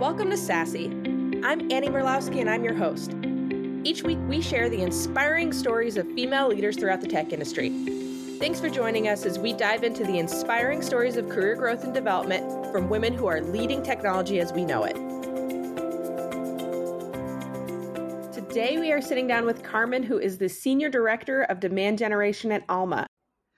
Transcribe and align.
Welcome 0.00 0.30
to 0.30 0.36
Sassy. 0.36 0.86
I'm 1.42 1.72
Annie 1.72 1.88
Murkowski 1.88 2.40
and 2.40 2.48
I'm 2.48 2.62
your 2.62 2.72
host. 2.72 3.16
Each 3.82 4.04
week 4.04 4.20
we 4.28 4.40
share 4.40 4.68
the 4.68 4.80
inspiring 4.80 5.52
stories 5.52 5.96
of 5.96 6.06
female 6.12 6.46
leaders 6.46 6.76
throughout 6.76 7.00
the 7.00 7.08
tech 7.08 7.32
industry. 7.32 7.70
Thanks 8.38 8.60
for 8.60 8.70
joining 8.70 9.08
us 9.08 9.26
as 9.26 9.40
we 9.40 9.52
dive 9.52 9.82
into 9.82 10.04
the 10.04 10.20
inspiring 10.20 10.82
stories 10.82 11.16
of 11.16 11.28
career 11.28 11.56
growth 11.56 11.82
and 11.82 11.92
development 11.92 12.70
from 12.70 12.88
women 12.88 13.12
who 13.12 13.26
are 13.26 13.40
leading 13.40 13.82
technology 13.82 14.38
as 14.38 14.52
we 14.52 14.64
know 14.64 14.84
it. 14.84 14.94
Today 18.32 18.78
we 18.78 18.92
are 18.92 19.02
sitting 19.02 19.26
down 19.26 19.46
with 19.46 19.64
Carmen, 19.64 20.04
who 20.04 20.20
is 20.20 20.38
the 20.38 20.48
Senior 20.48 20.90
Director 20.90 21.42
of 21.42 21.58
Demand 21.58 21.98
Generation 21.98 22.52
at 22.52 22.62
Alma. 22.68 23.08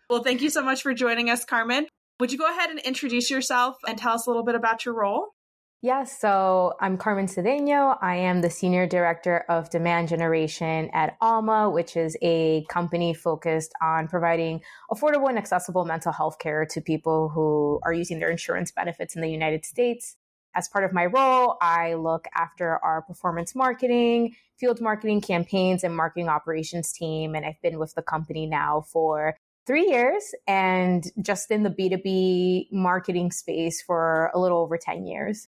Well, 0.08 0.22
thank 0.22 0.40
you 0.40 0.48
so 0.48 0.62
much 0.62 0.80
for 0.80 0.94
joining 0.94 1.28
us, 1.28 1.44
Carmen. 1.44 1.86
Would 2.18 2.32
you 2.32 2.38
go 2.38 2.48
ahead 2.50 2.70
and 2.70 2.78
introduce 2.78 3.28
yourself 3.30 3.76
and 3.86 3.98
tell 3.98 4.14
us 4.14 4.26
a 4.26 4.30
little 4.30 4.42
bit 4.44 4.54
about 4.54 4.86
your 4.86 4.94
role? 4.94 5.34
Yes, 5.82 6.20
so 6.20 6.74
I'm 6.78 6.98
Carmen 6.98 7.24
Cedeño. 7.24 7.96
I 8.02 8.16
am 8.16 8.42
the 8.42 8.50
Senior 8.50 8.86
Director 8.86 9.46
of 9.48 9.70
Demand 9.70 10.08
Generation 10.08 10.90
at 10.92 11.16
Alma, 11.22 11.70
which 11.70 11.96
is 11.96 12.18
a 12.20 12.66
company 12.68 13.14
focused 13.14 13.72
on 13.80 14.06
providing 14.06 14.60
affordable 14.90 15.30
and 15.30 15.38
accessible 15.38 15.86
mental 15.86 16.12
health 16.12 16.38
care 16.38 16.66
to 16.66 16.82
people 16.82 17.30
who 17.30 17.80
are 17.82 17.94
using 17.94 18.18
their 18.18 18.30
insurance 18.30 18.70
benefits 18.70 19.16
in 19.16 19.22
the 19.22 19.30
United 19.30 19.64
States. 19.64 20.16
As 20.54 20.68
part 20.68 20.84
of 20.84 20.92
my 20.92 21.06
role, 21.06 21.56
I 21.62 21.94
look 21.94 22.26
after 22.34 22.76
our 22.84 23.00
performance 23.00 23.54
marketing, 23.54 24.36
field 24.58 24.82
marketing 24.82 25.22
campaigns, 25.22 25.82
and 25.82 25.96
marketing 25.96 26.28
operations 26.28 26.92
team. 26.92 27.34
And 27.34 27.46
I've 27.46 27.62
been 27.62 27.78
with 27.78 27.94
the 27.94 28.02
company 28.02 28.46
now 28.46 28.82
for 28.82 29.34
three 29.66 29.88
years 29.88 30.34
and 30.46 31.04
just 31.22 31.50
in 31.50 31.62
the 31.62 31.70
B2B 31.70 32.70
marketing 32.70 33.30
space 33.30 33.80
for 33.80 34.30
a 34.34 34.38
little 34.38 34.58
over 34.58 34.76
10 34.76 35.06
years. 35.06 35.48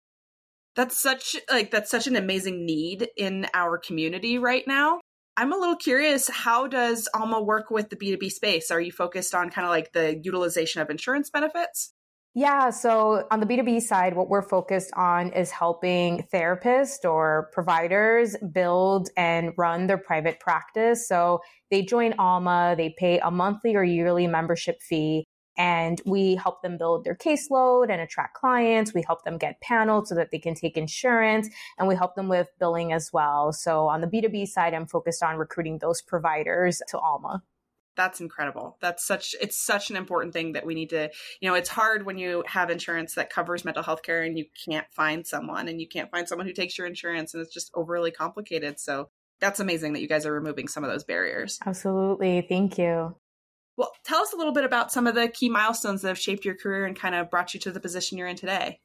That's 0.76 0.98
such 0.98 1.36
like 1.50 1.72
that's 1.72 1.92
such 1.92 2.08
an 2.08 2.16
amazing 2.16 2.66
need 2.66 3.10
in 3.18 3.48
our 3.54 3.78
community 3.78 4.38
right 4.38 4.64
now. 4.66 5.02
I'm 5.38 5.54
a 5.54 5.58
little 5.58 5.76
curious 5.76 6.30
how 6.30 6.68
does 6.68 7.08
Alma 7.14 7.42
work 7.42 7.72
with 7.72 7.90
the 7.90 7.96
B2B 7.96 8.32
space? 8.32 8.70
Are 8.72 8.82
you 8.82 8.92
focused 8.92 9.34
on 9.34 9.50
kind 9.50 9.66
of 9.66 9.72
like 9.72 9.94
the 9.94 10.20
utilization 10.24 10.82
of 10.82 10.90
insurance 10.90 11.30
benefits? 11.30 11.94
Yeah, 12.34 12.70
so 12.70 13.28
on 13.30 13.42
the 13.42 13.46
B2B 13.46 13.82
side, 13.82 14.16
what 14.16 14.30
we're 14.30 14.48
focused 14.48 14.92
on 14.96 15.34
is 15.34 15.52
helping 15.52 16.26
therapists 16.34 17.04
or 17.04 17.50
providers 17.52 18.38
build 18.54 19.10
and 19.18 19.52
run 19.58 19.88
their 19.88 19.98
private 19.98 20.40
practice. 20.40 21.10
So 21.10 21.40
they 21.70 21.82
join 21.82 22.14
Alma, 22.18 22.76
they 22.78 22.96
pay 22.98 23.20
a 23.20 23.30
monthly 23.30 23.76
or 23.76 23.84
yearly 23.84 24.28
membership 24.28 24.78
fee, 24.82 25.26
and 25.58 26.02
we 26.06 26.36
help 26.36 26.62
them 26.62 26.78
build 26.78 27.04
their 27.04 27.16
caseload 27.16 27.90
and 27.90 28.02
attract 28.02 28.36
clients. 28.36 28.94
We 28.94 29.04
help 29.06 29.24
them 29.24 29.38
get 29.38 29.62
paneled 29.62 30.08
so 30.08 30.16
that 30.16 30.32
they 30.32 30.40
can 30.40 30.56
take 30.56 30.78
insurance 30.78 31.50
and 31.78 31.88
we 31.88 31.96
help 31.96 32.16
them 32.16 32.30
with 32.30 32.48
billing 32.60 32.94
as 32.94 33.10
well. 33.12 33.52
So 33.52 33.88
on 33.88 34.02
the 34.02 34.08
B2B 34.08 34.48
side, 34.48 34.74
I'm 34.74 34.88
focused 34.88 35.24
on 35.24 35.38
recruiting 35.38 35.80
those 35.80 36.02
providers 36.02 36.82
to 36.90 37.00
Alma. 37.00 37.44
That's 37.98 38.22
incredible. 38.22 38.78
That's 38.82 39.06
such 39.06 39.36
it's 39.42 39.62
such 39.62 39.90
an 39.90 39.98
important 39.98 40.34
thing 40.34 40.54
that 40.54 40.66
we 40.66 40.76
need 40.76 40.92
to 40.92 41.10
you 41.42 41.50
know 41.50 41.56
it's 41.56 41.70
hard 41.70 42.06
when 42.06 42.18
you 42.18 42.44
have 42.48 42.70
insurance 42.70 43.16
that 43.16 43.30
covers 43.30 43.66
mental 43.66 43.84
health 43.84 44.02
care 44.02 44.24
and 44.24 44.38
you 44.38 44.46
can't 44.66 44.88
find 44.92 45.28
someone 45.28 45.68
and 45.68 45.82
you 45.82 45.90
can't 45.90 46.10
find 46.10 46.28
someone 46.28 46.48
who 46.48 46.54
takes 46.54 46.78
your 46.78 46.88
insurance 46.88 47.34
and 47.34 47.44
it's 47.44 47.54
just 47.54 47.70
overly 47.76 48.10
complicated. 48.10 48.80
So 48.80 49.10
that's 49.42 49.60
amazing 49.60 49.94
that 49.94 50.02
you 50.02 50.08
guys 50.08 50.26
are 50.26 50.32
removing 50.32 50.70
some 50.70 50.86
of 50.86 50.90
those 50.90 51.04
barriers. 51.04 51.60
Absolutely. 51.66 52.46
Thank 52.48 52.78
you 52.78 53.16
well, 53.82 53.94
tell 54.04 54.22
us 54.22 54.32
a 54.32 54.38
little 54.38 54.54
bit 54.54 54.64
about 54.64 54.92
some 54.92 55.08
of 55.08 55.16
the 55.16 55.28
key 55.28 55.50
milestones 55.50 56.04
that 56.04 56.10
have 56.10 56.20
shaped 56.20 56.46
your 56.46 56.54
career 56.54 56.86
and 56.86 56.96
kind 56.96 57.16
of 57.16 57.32
brought 57.32 57.56
you 57.56 57.60
to 57.62 57.72
the 57.72 57.80
position 57.80 58.16
you're 58.16 58.28
in 58.28 58.36
today. 58.36 58.80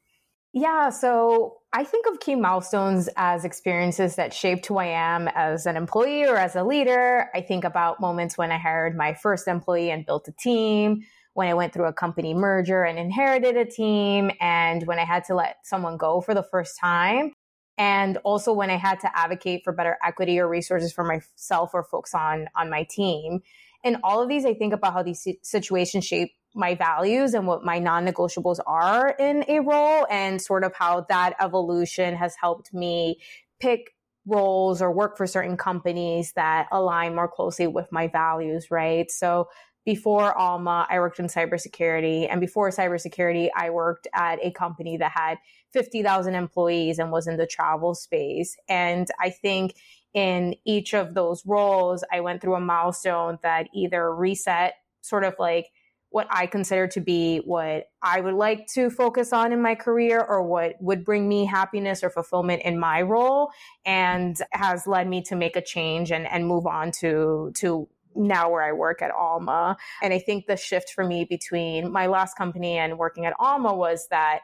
Yeah, 0.53 0.89
so 0.89 1.57
I 1.71 1.83
think 1.83 2.07
of 2.07 2.19
key 2.19 2.33
milestones 2.33 3.07
as 3.15 3.45
experiences 3.45 4.15
that 4.15 4.33
shaped 4.33 4.65
who 4.65 4.79
I 4.79 4.87
am 4.87 5.27
as 5.35 5.67
an 5.67 5.77
employee 5.77 6.23
or 6.23 6.35
as 6.35 6.55
a 6.55 6.63
leader. 6.63 7.29
I 7.35 7.41
think 7.41 7.63
about 7.63 8.01
moments 8.01 8.39
when 8.39 8.51
I 8.51 8.57
hired 8.57 8.97
my 8.97 9.13
first 9.13 9.47
employee 9.47 9.91
and 9.91 10.03
built 10.03 10.27
a 10.29 10.31
team, 10.31 11.03
when 11.35 11.47
I 11.47 11.53
went 11.53 11.73
through 11.73 11.85
a 11.85 11.93
company 11.93 12.33
merger 12.33 12.83
and 12.83 12.97
inherited 12.97 13.55
a 13.55 13.65
team, 13.65 14.31
and 14.41 14.87
when 14.87 14.97
I 14.97 15.05
had 15.05 15.25
to 15.25 15.35
let 15.35 15.57
someone 15.63 15.97
go 15.97 16.21
for 16.21 16.33
the 16.33 16.41
first 16.41 16.79
time. 16.79 17.33
And 17.77 18.17
also 18.23 18.51
when 18.51 18.71
I 18.71 18.77
had 18.77 18.99
to 19.01 19.15
advocate 19.15 19.61
for 19.63 19.73
better 19.73 19.99
equity 20.03 20.39
or 20.39 20.47
resources 20.47 20.91
for 20.91 21.03
myself 21.03 21.75
or 21.75 21.83
folks 21.83 22.15
on, 22.15 22.47
on 22.55 22.71
my 22.71 22.87
team. 22.89 23.41
And 23.87 23.97
all 24.03 24.21
of 24.21 24.27
these, 24.27 24.45
I 24.45 24.53
think 24.53 24.73
about 24.73 24.93
how 24.93 25.01
these 25.01 25.25
situations 25.43 26.03
shape 26.05 26.31
my 26.53 26.75
values 26.75 27.33
and 27.33 27.47
what 27.47 27.63
my 27.63 27.79
non 27.79 28.05
negotiables 28.05 28.59
are 28.67 29.15
in 29.17 29.45
a 29.47 29.61
role 29.61 30.05
and 30.09 30.41
sort 30.41 30.65
of 30.65 30.73
how 30.75 31.05
that 31.07 31.35
evolution 31.39 32.15
has 32.15 32.35
helped 32.35 32.73
me 32.73 33.21
pick 33.61 33.93
roles 34.25 34.81
or 34.81 34.91
work 34.91 35.15
for 35.15 35.25
certain 35.25 35.55
companies 35.55 36.33
that 36.33 36.67
align 36.71 37.15
more 37.15 37.29
closely 37.29 37.65
with 37.65 37.89
my 37.91 38.07
values, 38.07 38.69
right? 38.69 39.09
So 39.09 39.47
before 39.85 40.37
Alma, 40.37 40.85
I 40.89 40.99
worked 40.99 41.19
in 41.19 41.27
cybersecurity. 41.27 42.27
And 42.29 42.41
before 42.41 42.69
cybersecurity, 42.71 43.47
I 43.55 43.69
worked 43.69 44.05
at 44.13 44.43
a 44.43 44.51
company 44.51 44.97
that 44.97 45.13
had 45.15 45.37
50,000 45.71 46.35
employees 46.35 46.99
and 46.99 47.09
was 47.09 47.25
in 47.25 47.37
the 47.37 47.47
travel 47.47 47.95
space. 47.95 48.57
And 48.67 49.07
I 49.17 49.29
think 49.29 49.75
in 50.17 50.55
each 50.65 50.95
of 50.95 51.13
those 51.13 51.45
roles, 51.45 52.03
I 52.11 52.21
went 52.21 52.41
through 52.41 52.55
a 52.55 52.59
milestone 52.59 53.37
that 53.43 53.67
either 53.71 54.11
reset 54.15 54.73
sort 55.01 55.23
of 55.23 55.35
like 55.37 55.67
what 56.09 56.25
I 56.31 56.47
consider 56.47 56.87
to 56.87 57.01
be 57.01 57.37
what 57.45 57.85
I 58.01 58.21
would 58.21 58.33
like 58.33 58.65
to 58.73 58.89
focus 58.89 59.31
on 59.31 59.53
in 59.53 59.61
my 59.61 59.75
career 59.75 60.19
or 60.19 60.41
what 60.41 60.73
would 60.79 61.05
bring 61.05 61.29
me 61.29 61.45
happiness 61.45 62.03
or 62.03 62.09
fulfillment 62.09 62.63
in 62.63 62.79
my 62.79 63.03
role 63.03 63.51
and 63.85 64.35
has 64.53 64.87
led 64.87 65.07
me 65.07 65.21
to 65.23 65.35
make 65.35 65.55
a 65.55 65.61
change 65.61 66.11
and, 66.11 66.25
and 66.25 66.47
move 66.47 66.65
on 66.65 66.89
to, 67.01 67.51
to 67.57 67.87
now 68.15 68.49
where 68.49 68.63
I 68.63 68.71
work 68.71 69.03
at 69.03 69.11
Alma. 69.11 69.77
And 70.01 70.15
I 70.15 70.17
think 70.17 70.47
the 70.47 70.57
shift 70.57 70.89
for 70.95 71.03
me 71.03 71.25
between 71.25 71.91
my 71.91 72.07
last 72.07 72.35
company 72.35 72.79
and 72.79 72.97
working 72.97 73.27
at 73.27 73.35
Alma 73.37 73.75
was 73.75 74.07
that 74.09 74.39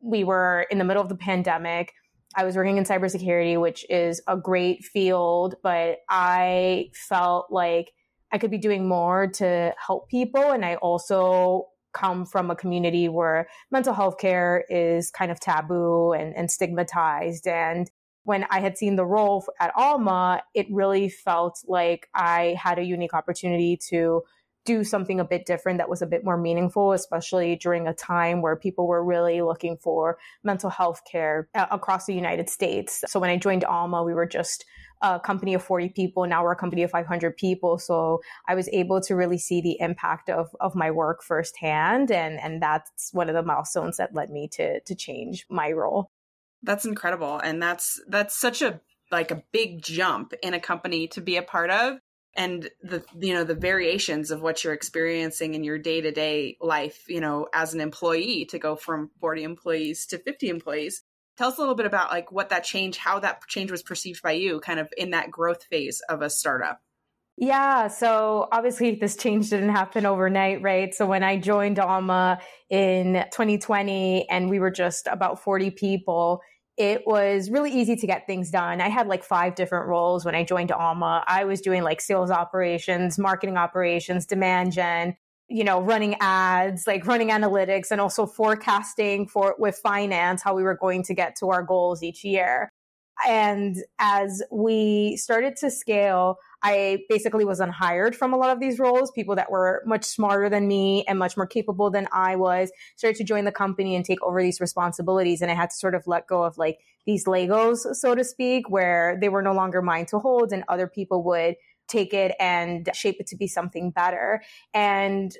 we 0.00 0.22
were 0.22 0.64
in 0.70 0.78
the 0.78 0.84
middle 0.84 1.02
of 1.02 1.08
the 1.08 1.16
pandemic 1.16 1.92
I 2.36 2.44
was 2.44 2.56
working 2.56 2.76
in 2.76 2.84
cybersecurity, 2.84 3.60
which 3.60 3.86
is 3.88 4.20
a 4.26 4.36
great 4.36 4.84
field, 4.84 5.56
but 5.62 5.98
I 6.08 6.90
felt 6.94 7.50
like 7.50 7.92
I 8.30 8.38
could 8.38 8.50
be 8.50 8.58
doing 8.58 8.86
more 8.86 9.28
to 9.34 9.74
help 9.84 10.08
people. 10.10 10.52
And 10.52 10.64
I 10.64 10.76
also 10.76 11.68
come 11.94 12.26
from 12.26 12.50
a 12.50 12.56
community 12.56 13.08
where 13.08 13.48
mental 13.70 13.94
health 13.94 14.18
care 14.18 14.64
is 14.68 15.10
kind 15.10 15.30
of 15.30 15.40
taboo 15.40 16.12
and, 16.12 16.36
and 16.36 16.50
stigmatized. 16.50 17.46
And 17.46 17.90
when 18.24 18.46
I 18.50 18.60
had 18.60 18.76
seen 18.76 18.96
the 18.96 19.06
role 19.06 19.44
at 19.58 19.72
Alma, 19.74 20.42
it 20.54 20.66
really 20.70 21.08
felt 21.08 21.60
like 21.66 22.08
I 22.14 22.58
had 22.62 22.78
a 22.78 22.84
unique 22.84 23.14
opportunity 23.14 23.78
to 23.88 24.22
do 24.68 24.84
something 24.84 25.18
a 25.18 25.24
bit 25.24 25.46
different 25.46 25.78
that 25.78 25.88
was 25.88 26.02
a 26.02 26.06
bit 26.06 26.22
more 26.22 26.36
meaningful, 26.36 26.92
especially 26.92 27.56
during 27.56 27.88
a 27.88 27.94
time 27.94 28.42
where 28.42 28.54
people 28.54 28.86
were 28.86 29.02
really 29.02 29.40
looking 29.40 29.78
for 29.78 30.18
mental 30.44 30.68
health 30.68 31.00
care 31.10 31.48
uh, 31.54 31.64
across 31.70 32.04
the 32.04 32.12
United 32.12 32.50
States. 32.50 33.02
So 33.06 33.18
when 33.18 33.30
I 33.30 33.38
joined 33.38 33.64
Alma, 33.64 34.02
we 34.04 34.12
were 34.12 34.26
just 34.26 34.66
a 35.00 35.18
company 35.18 35.54
of 35.54 35.62
40 35.62 35.88
people. 35.88 36.26
Now 36.26 36.42
we're 36.44 36.52
a 36.52 36.56
company 36.56 36.82
of 36.82 36.90
500 36.90 37.34
people. 37.38 37.78
So 37.78 38.20
I 38.46 38.54
was 38.54 38.68
able 38.68 39.00
to 39.02 39.16
really 39.16 39.38
see 39.38 39.62
the 39.62 39.80
impact 39.80 40.28
of, 40.28 40.54
of 40.60 40.74
my 40.74 40.90
work 40.90 41.22
firsthand. 41.22 42.10
And, 42.10 42.38
and 42.38 42.62
that's 42.62 43.08
one 43.14 43.30
of 43.30 43.34
the 43.34 43.42
milestones 43.42 43.96
that 43.96 44.14
led 44.14 44.28
me 44.28 44.48
to, 44.52 44.80
to 44.80 44.94
change 44.94 45.46
my 45.48 45.72
role. 45.72 46.10
That's 46.62 46.84
incredible. 46.84 47.38
And 47.38 47.62
that's, 47.62 47.98
that's 48.06 48.38
such 48.38 48.60
a, 48.60 48.82
like 49.10 49.30
a 49.30 49.42
big 49.50 49.80
jump 49.80 50.34
in 50.42 50.52
a 50.52 50.60
company 50.60 51.08
to 51.08 51.22
be 51.22 51.38
a 51.38 51.42
part 51.42 51.70
of 51.70 51.98
and 52.36 52.70
the 52.82 53.02
you 53.18 53.34
know 53.34 53.44
the 53.44 53.54
variations 53.54 54.30
of 54.30 54.40
what 54.40 54.62
you're 54.62 54.72
experiencing 54.72 55.54
in 55.54 55.64
your 55.64 55.78
day-to-day 55.78 56.56
life 56.60 57.04
you 57.08 57.20
know 57.20 57.48
as 57.52 57.74
an 57.74 57.80
employee 57.80 58.44
to 58.46 58.58
go 58.58 58.76
from 58.76 59.10
40 59.20 59.44
employees 59.44 60.06
to 60.06 60.18
50 60.18 60.48
employees 60.48 61.02
tell 61.36 61.48
us 61.48 61.58
a 61.58 61.60
little 61.60 61.74
bit 61.74 61.86
about 61.86 62.10
like 62.10 62.30
what 62.30 62.50
that 62.50 62.64
change 62.64 62.96
how 62.96 63.18
that 63.20 63.40
change 63.48 63.70
was 63.70 63.82
perceived 63.82 64.22
by 64.22 64.32
you 64.32 64.60
kind 64.60 64.80
of 64.80 64.88
in 64.96 65.10
that 65.10 65.30
growth 65.30 65.64
phase 65.64 66.00
of 66.08 66.22
a 66.22 66.30
startup 66.30 66.80
yeah, 67.40 67.86
so 67.86 68.48
obviously 68.50 68.96
this 68.96 69.14
change 69.14 69.50
didn't 69.50 69.68
happen 69.68 70.04
overnight, 70.04 70.60
right? 70.60 70.92
So 70.92 71.06
when 71.06 71.22
I 71.22 71.38
joined 71.38 71.78
Alma 71.78 72.40
in 72.68 73.24
2020 73.30 74.28
and 74.28 74.50
we 74.50 74.58
were 74.58 74.72
just 74.72 75.06
about 75.06 75.40
40 75.40 75.70
people, 75.70 76.40
it 76.78 77.02
was 77.06 77.50
really 77.50 77.72
easy 77.72 77.96
to 77.96 78.06
get 78.06 78.26
things 78.26 78.50
done. 78.50 78.80
I 78.80 78.88
had 78.88 79.08
like 79.08 79.24
five 79.24 79.56
different 79.56 79.88
roles 79.88 80.24
when 80.24 80.36
I 80.36 80.44
joined 80.44 80.70
Alma. 80.70 81.24
I 81.26 81.44
was 81.44 81.60
doing 81.60 81.82
like 81.82 82.00
sales 82.00 82.30
operations, 82.30 83.18
marketing 83.18 83.56
operations, 83.56 84.26
demand 84.26 84.72
gen, 84.72 85.16
you 85.48 85.64
know, 85.64 85.80
running 85.80 86.14
ads, 86.20 86.86
like 86.86 87.04
running 87.04 87.30
analytics 87.30 87.90
and 87.90 88.00
also 88.00 88.26
forecasting 88.26 89.26
for 89.26 89.56
with 89.58 89.76
finance 89.76 90.40
how 90.42 90.54
we 90.54 90.62
were 90.62 90.76
going 90.76 91.02
to 91.02 91.14
get 91.14 91.34
to 91.40 91.50
our 91.50 91.64
goals 91.64 92.02
each 92.02 92.22
year. 92.22 92.70
And 93.26 93.76
as 93.98 94.42
we 94.52 95.16
started 95.16 95.56
to 95.56 95.70
scale, 95.70 96.36
I 96.62 97.00
basically 97.08 97.44
was 97.44 97.60
unhired 97.60 98.16
from 98.16 98.32
a 98.32 98.36
lot 98.36 98.50
of 98.50 98.60
these 98.60 98.78
roles. 98.78 99.10
People 99.12 99.36
that 99.36 99.50
were 99.50 99.82
much 99.86 100.04
smarter 100.04 100.48
than 100.50 100.66
me 100.66 101.04
and 101.06 101.18
much 101.18 101.36
more 101.36 101.46
capable 101.46 101.90
than 101.90 102.08
I 102.12 102.36
was 102.36 102.70
started 102.96 103.16
to 103.18 103.24
join 103.24 103.44
the 103.44 103.52
company 103.52 103.94
and 103.94 104.04
take 104.04 104.22
over 104.22 104.42
these 104.42 104.60
responsibilities. 104.60 105.40
And 105.40 105.50
I 105.50 105.54
had 105.54 105.70
to 105.70 105.76
sort 105.76 105.94
of 105.94 106.06
let 106.06 106.26
go 106.26 106.42
of 106.42 106.58
like 106.58 106.78
these 107.06 107.24
Legos, 107.24 107.94
so 107.94 108.14
to 108.14 108.24
speak, 108.24 108.68
where 108.68 109.16
they 109.20 109.28
were 109.28 109.42
no 109.42 109.52
longer 109.52 109.80
mine 109.82 110.06
to 110.06 110.18
hold 110.18 110.52
and 110.52 110.64
other 110.68 110.86
people 110.86 111.22
would 111.24 111.56
take 111.88 112.12
it 112.12 112.34
and 112.38 112.88
shape 112.92 113.16
it 113.18 113.26
to 113.28 113.36
be 113.36 113.46
something 113.46 113.90
better. 113.90 114.42
And 114.74 115.32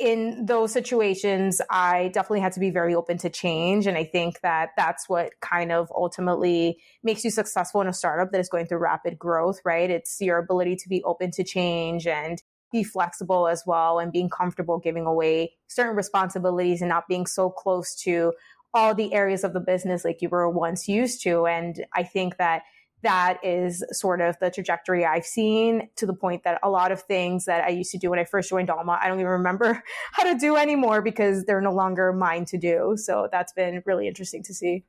in 0.00 0.46
those 0.46 0.72
situations, 0.72 1.60
I 1.70 2.10
definitely 2.14 2.40
had 2.40 2.52
to 2.52 2.60
be 2.60 2.70
very 2.70 2.94
open 2.94 3.18
to 3.18 3.30
change. 3.30 3.86
And 3.86 3.96
I 3.96 4.04
think 4.04 4.40
that 4.40 4.70
that's 4.76 5.08
what 5.08 5.32
kind 5.40 5.70
of 5.70 5.90
ultimately 5.94 6.78
makes 7.02 7.24
you 7.24 7.30
successful 7.30 7.80
in 7.80 7.88
a 7.88 7.92
startup 7.92 8.32
that 8.32 8.40
is 8.40 8.48
going 8.48 8.66
through 8.66 8.78
rapid 8.78 9.18
growth, 9.18 9.60
right? 9.64 9.90
It's 9.90 10.20
your 10.20 10.38
ability 10.38 10.76
to 10.76 10.88
be 10.88 11.02
open 11.04 11.30
to 11.32 11.44
change 11.44 12.06
and 12.06 12.42
be 12.72 12.82
flexible 12.82 13.46
as 13.48 13.64
well 13.66 13.98
and 13.98 14.10
being 14.10 14.30
comfortable 14.30 14.78
giving 14.78 15.04
away 15.04 15.52
certain 15.68 15.94
responsibilities 15.94 16.80
and 16.80 16.88
not 16.88 17.06
being 17.06 17.26
so 17.26 17.50
close 17.50 17.94
to 17.94 18.32
all 18.74 18.94
the 18.94 19.12
areas 19.12 19.44
of 19.44 19.52
the 19.52 19.60
business 19.60 20.04
like 20.04 20.22
you 20.22 20.30
were 20.30 20.48
once 20.48 20.88
used 20.88 21.22
to. 21.22 21.46
And 21.46 21.84
I 21.94 22.02
think 22.02 22.38
that 22.38 22.62
that 23.02 23.38
is 23.44 23.84
sort 23.90 24.20
of 24.20 24.36
the 24.40 24.50
trajectory 24.50 25.04
I've 25.04 25.26
seen 25.26 25.88
to 25.96 26.06
the 26.06 26.14
point 26.14 26.44
that 26.44 26.60
a 26.62 26.70
lot 26.70 26.92
of 26.92 27.02
things 27.02 27.44
that 27.46 27.64
I 27.64 27.68
used 27.68 27.92
to 27.92 27.98
do 27.98 28.10
when 28.10 28.18
I 28.18 28.24
first 28.24 28.50
joined 28.50 28.70
Alma, 28.70 28.98
I 29.00 29.08
don't 29.08 29.18
even 29.18 29.32
remember 29.32 29.82
how 30.12 30.24
to 30.24 30.38
do 30.38 30.56
anymore 30.56 31.02
because 31.02 31.44
they're 31.44 31.60
no 31.60 31.72
longer 31.72 32.12
mine 32.12 32.44
to 32.46 32.58
do. 32.58 32.94
So 32.96 33.28
that's 33.30 33.52
been 33.52 33.82
really 33.86 34.08
interesting 34.08 34.42
to 34.44 34.54
see. 34.54 34.84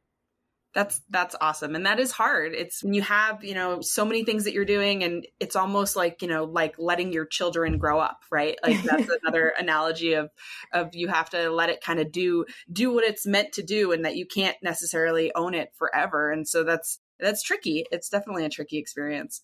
That's 0.74 1.02
that's 1.12 1.36
awesome. 1.40 1.76
And 1.76 1.86
that 1.86 2.00
is 2.00 2.12
hard. 2.12 2.54
It's 2.54 2.84
when 2.84 2.96
you 2.96 3.04
have, 3.04 3.44
you 3.44 3.54
know, 3.54 3.82
so 3.82 4.04
many 4.06 4.24
things 4.26 4.46
that 4.46 4.54
you're 4.54 4.66
doing 4.66 5.04
and 5.04 5.26
it's 5.40 5.56
almost 5.56 5.96
like, 5.96 6.24
you 6.24 6.28
know, 6.28 6.46
like 6.46 6.76
letting 6.80 7.14
your 7.14 7.26
children 7.26 7.78
grow 7.78 8.00
up, 8.00 8.22
right? 8.32 8.58
Like 8.64 8.82
that's 8.82 9.08
another 9.24 9.54
analogy 9.58 10.14
of 10.14 10.32
of 10.72 10.96
you 10.96 11.10
have 11.10 11.30
to 11.30 11.52
let 11.52 11.70
it 11.70 11.84
kind 11.84 12.00
of 12.00 12.12
do 12.12 12.46
do 12.72 12.92
what 12.92 13.04
it's 13.04 13.28
meant 13.28 13.54
to 13.54 13.64
do 13.64 13.92
and 13.92 14.04
that 14.04 14.16
you 14.16 14.26
can't 14.26 14.58
necessarily 14.64 15.32
own 15.36 15.54
it 15.54 15.72
forever. 15.76 16.32
And 16.32 16.48
so 16.48 16.64
that's 16.64 17.00
that's 17.20 17.44
tricky. 17.44 17.86
It's 17.92 18.10
definitely 18.10 18.46
a 18.46 18.50
tricky 18.50 18.78
experience. 18.78 19.44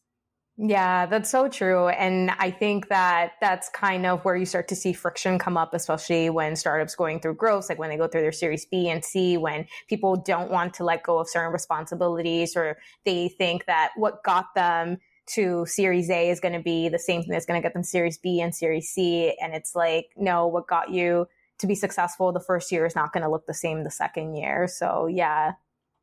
Yeah, 0.62 1.06
that's 1.06 1.30
so 1.30 1.48
true. 1.48 1.88
And 1.88 2.32
I 2.32 2.52
think 2.52 2.90
that 2.90 3.34
that's 3.40 3.70
kind 3.70 4.06
of 4.06 4.26
where 4.26 4.36
you 4.36 4.46
start 4.46 4.68
to 4.68 4.76
see 4.76 4.92
friction 4.92 5.40
come 5.40 5.56
up, 5.56 5.74
especially 5.74 6.30
when 6.30 6.58
startups 6.58 6.96
going 6.96 7.22
through 7.22 7.36
growth, 7.36 7.70
like 7.70 7.80
when 7.80 7.90
they 7.90 7.96
go 7.96 8.10
through 8.10 8.24
their 8.24 8.34
series 8.34 8.66
B 8.66 8.90
and 8.90 9.04
C, 9.06 9.38
when 9.38 9.68
people 9.88 10.18
don't 10.18 10.52
want 10.52 10.74
to 10.74 10.84
let 10.84 11.04
go 11.04 11.18
of 11.18 11.30
certain 11.30 11.54
responsibilities 11.54 12.58
or 12.58 12.78
they 13.06 13.30
think 13.30 13.68
that 13.68 13.92
what 13.96 14.22
got 14.26 14.54
them 14.54 14.98
to 15.28 15.66
series 15.66 16.10
A 16.10 16.30
is 16.30 16.42
going 16.42 16.56
to 16.56 16.60
be 16.62 16.90
the 16.90 17.00
same 17.00 17.22
thing 17.22 17.32
that's 17.32 17.46
going 17.46 17.62
to 17.62 17.66
get 17.66 17.74
them 17.74 17.84
series 17.84 18.18
B 18.18 18.42
and 18.42 18.54
series 18.54 18.90
C. 18.90 19.38
And 19.42 19.54
it's 19.54 19.76
like, 19.76 20.08
no, 20.18 20.46
what 20.46 20.68
got 20.68 20.90
you 20.90 21.28
to 21.60 21.68
be 21.68 21.76
successful 21.76 22.34
the 22.34 22.42
first 22.42 22.70
year 22.70 22.86
is 22.86 22.96
not 22.98 23.14
going 23.14 23.24
to 23.24 23.30
look 23.30 23.46
the 23.48 23.54
same 23.54 23.86
the 23.86 23.92
second 23.92 24.36
year. 24.36 24.68
So 24.68 25.08
yeah. 25.08 25.54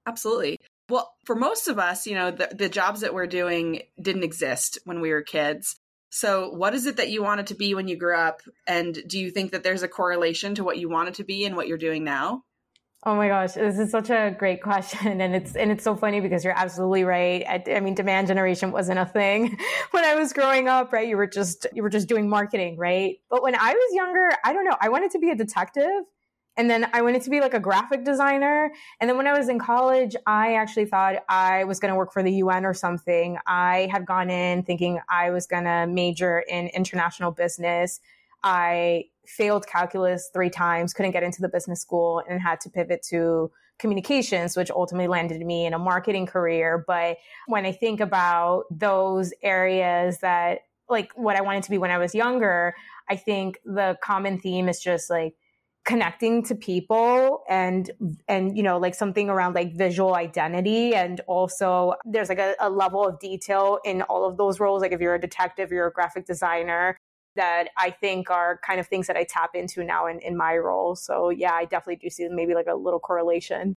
Absolutely. 0.07 0.56
Well, 0.88 1.12
for 1.25 1.35
most 1.35 1.69
of 1.69 1.79
us, 1.79 2.06
you 2.06 2.15
know, 2.15 2.31
the, 2.31 2.50
the 2.55 2.69
jobs 2.69 3.00
that 3.00 3.15
we're 3.15 3.27
doing 3.27 3.83
didn't 4.00 4.23
exist 4.23 4.79
when 4.85 5.00
we 5.00 5.11
were 5.11 5.23
kids. 5.23 5.77
So, 6.11 6.50
what 6.50 6.75
is 6.75 6.87
it 6.87 6.97
that 6.99 7.11
you 7.11 7.23
wanted 7.23 7.49
to 7.49 7.55
be 7.55 7.75
when 7.75 7.88
you 7.88 7.97
grew 7.97 8.17
up? 8.17 8.41
And 8.67 8.97
do 9.06 9.19
you 9.19 9.31
think 9.31 9.53
that 9.53 9.65
there's 9.65 9.83
a 9.83 9.88
correlation 9.88 10.55
to 10.55 10.65
what 10.65 10.79
you 10.79 10.88
wanted 10.88 11.15
to 11.15 11.25
be 11.25 11.44
and 11.44 11.56
what 11.56 11.67
you're 11.67 11.79
doing 11.79 12.05
now? 12.05 12.44
Oh 13.05 13.15
my 13.15 13.29
gosh, 13.29 13.53
this 13.53 13.79
is 13.79 13.93
such 13.93 14.11
a 14.11 14.35
great 14.37 14.62
question, 14.62 15.21
and 15.21 15.35
it's 15.35 15.55
and 15.55 15.71
it's 15.71 15.85
so 15.85 15.94
funny 15.94 16.21
because 16.21 16.43
you're 16.43 16.59
absolutely 16.59 17.05
right. 17.05 17.44
I, 17.49 17.62
I, 17.77 17.81
mean, 17.81 17.94
demand 17.94 18.27
generation 18.27 18.73
wasn't 18.73 18.99
a 18.99 19.06
thing 19.06 19.59
when 19.93 20.05
I 20.05 20.17
was 20.17 20.32
growing 20.32 20.67
up, 20.67 20.93
right? 20.93 21.06
You 21.06 21.17
were 21.17 21.29
just 21.29 21.67
you 21.73 21.82
were 21.82 21.89
just 21.89 22.09
doing 22.09 22.29
marketing, 22.29 22.77
right? 22.79 23.17
But 23.31 23.43
when 23.43 23.55
I 23.55 23.75
was 23.75 23.94
younger, 23.94 24.31
I 24.44 24.53
don't 24.53 24.65
know. 24.65 24.77
I 24.81 24.89
wanted 24.89 25.12
to 25.12 25.19
be 25.19 25.31
a 25.31 25.37
detective, 25.37 26.03
and 26.56 26.70
then 26.70 26.88
I 26.93 27.03
wanted 27.03 27.23
to 27.23 27.31
be 27.31 27.41
like 27.41 27.55
a 27.55 27.61
graphic 27.61 28.05
designer. 28.05 28.73
And 29.00 29.11
then 29.11 29.17
when 29.17 29.26
I 29.26 29.37
was 29.37 29.49
in 29.49 29.58
college, 29.58 30.17
I 30.26 30.55
actually 30.55 30.87
thought 30.87 31.17
I 31.29 31.64
was 31.64 31.79
going 31.79 31.93
to 31.93 31.97
work 31.97 32.12
for 32.12 32.23
the 32.23 32.32
UN 32.32 32.64
or 32.64 32.73
something. 32.73 33.38
I 33.47 33.88
had 33.93 34.06
gone 34.06 34.31
in 34.31 34.62
thinking 34.62 35.00
I 35.11 35.31
was 35.31 35.47
going 35.47 35.64
to 35.64 35.87
major 35.87 36.41
in 36.49 36.69
international 36.69 37.31
business. 37.31 38.00
I 38.43 39.05
failed 39.26 39.67
calculus 39.67 40.31
three 40.32 40.50
times, 40.50 40.94
couldn't 40.94 41.12
get 41.12 41.23
into 41.23 41.43
the 41.43 41.49
business 41.49 41.81
school, 41.81 42.23
and 42.29 42.41
had 42.41 42.61
to 42.61 42.70
pivot 42.70 43.03
to 43.11 43.50
communications, 43.79 44.56
which 44.56 44.70
ultimately 44.70 45.08
landed 45.08 45.44
me 45.44 45.67
in 45.67 45.75
a 45.75 45.79
marketing 45.79 46.26
career. 46.26 46.82
But 46.87 47.19
when 47.47 47.67
I 47.67 47.73
think 47.73 48.00
about 48.00 48.64
those 48.70 49.35
areas 49.43 50.19
that, 50.19 50.61
like 50.88 51.12
what 51.17 51.37
I 51.37 51.41
wanted 51.43 51.64
to 51.64 51.70
be 51.70 51.79
when 51.79 51.91
I 51.91 51.99
was 51.99 52.14
younger, 52.14 52.75
I 53.11 53.17
think 53.17 53.58
the 53.64 53.99
common 54.03 54.38
theme 54.38 54.69
is 54.69 54.81
just 54.81 55.11
like, 55.11 55.35
connecting 55.87 56.43
to 56.43 56.55
people 56.56 57.44
and 57.49 57.93
and 58.27 58.56
you 58.56 58.62
know 58.62 58.77
like 58.77 58.94
something 58.94 59.31
around 59.31 59.55
like 59.55 59.73
visual 59.77 60.17
identity 60.17 60.97
and 60.97 61.21
also 61.29 61.94
there's 62.05 62.29
like 62.29 62.41
a, 62.41 62.56
a, 62.59 62.69
level 62.69 63.06
of 63.06 63.21
detail 63.21 63.79
in 63.85 64.03
all 64.03 64.29
of 64.29 64.37
those 64.37 64.59
roles 64.59 64.83
like 64.83 64.91
if 64.91 65.00
you're 65.00 65.15
a 65.15 65.21
detective 65.21 65.71
you're 65.71 65.87
a 65.87 65.93
graphic 65.93 66.27
designer 66.27 66.99
that 67.37 67.69
i 67.79 67.88
think 67.88 68.29
are 68.31 68.59
kind 68.67 68.81
of 68.81 68.88
things 68.88 69.06
that 69.06 69.17
i 69.17 69.25
tap 69.25 69.50
into 69.55 69.85
now 69.85 70.09
in, 70.09 70.19
in 70.19 70.37
my 70.37 70.56
role 70.56 70.97
so 70.97 71.31
yeah 71.31 71.53
i 71.53 71.65
definitely 71.65 71.97
do 71.97 72.11
see 72.11 72.29
maybe 72.29 72.53
like 72.53 72.67
a 72.67 72.75
little 72.75 73.00
correlation 73.00 73.75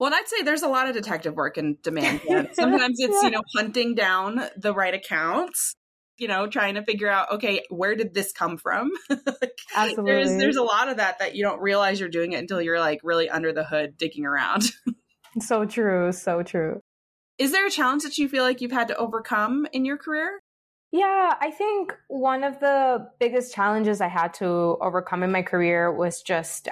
well, 0.00 0.14
I'd 0.14 0.28
say 0.28 0.42
there's 0.42 0.62
a 0.62 0.68
lot 0.68 0.86
of 0.86 0.94
detective 0.94 1.34
work 1.34 1.58
in 1.58 1.76
demand. 1.82 2.20
Sometimes 2.52 3.00
it's, 3.00 3.16
yeah. 3.20 3.22
you 3.22 3.30
know, 3.30 3.42
hunting 3.56 3.96
down 3.96 4.42
the 4.56 4.72
right 4.72 4.94
accounts 4.94 5.74
you 6.18 6.28
know, 6.28 6.46
trying 6.46 6.74
to 6.74 6.82
figure 6.82 7.08
out, 7.08 7.32
okay, 7.32 7.62
where 7.70 7.94
did 7.94 8.12
this 8.12 8.32
come 8.32 8.58
from? 8.58 8.90
like, 9.08 9.58
Absolutely. 9.74 10.12
There's 10.12 10.36
there's 10.36 10.56
a 10.56 10.62
lot 10.62 10.88
of 10.88 10.98
that 10.98 11.20
that 11.20 11.34
you 11.34 11.44
don't 11.44 11.60
realize 11.60 12.00
you're 12.00 12.08
doing 12.08 12.32
it 12.32 12.38
until 12.38 12.60
you're 12.60 12.80
like 12.80 13.00
really 13.02 13.30
under 13.30 13.52
the 13.52 13.64
hood 13.64 13.96
digging 13.96 14.26
around. 14.26 14.64
so 15.40 15.64
true, 15.64 16.12
so 16.12 16.42
true. 16.42 16.80
Is 17.38 17.52
there 17.52 17.66
a 17.66 17.70
challenge 17.70 18.02
that 18.02 18.18
you 18.18 18.28
feel 18.28 18.42
like 18.42 18.60
you've 18.60 18.72
had 18.72 18.88
to 18.88 18.96
overcome 18.96 19.66
in 19.72 19.84
your 19.84 19.96
career? 19.96 20.40
Yeah, 20.90 21.34
I 21.40 21.50
think 21.50 21.94
one 22.08 22.42
of 22.44 22.60
the 22.60 23.08
biggest 23.20 23.54
challenges 23.54 24.00
I 24.00 24.08
had 24.08 24.34
to 24.34 24.46
overcome 24.80 25.22
in 25.22 25.30
my 25.30 25.42
career 25.42 25.92
was 25.92 26.22
just 26.22 26.68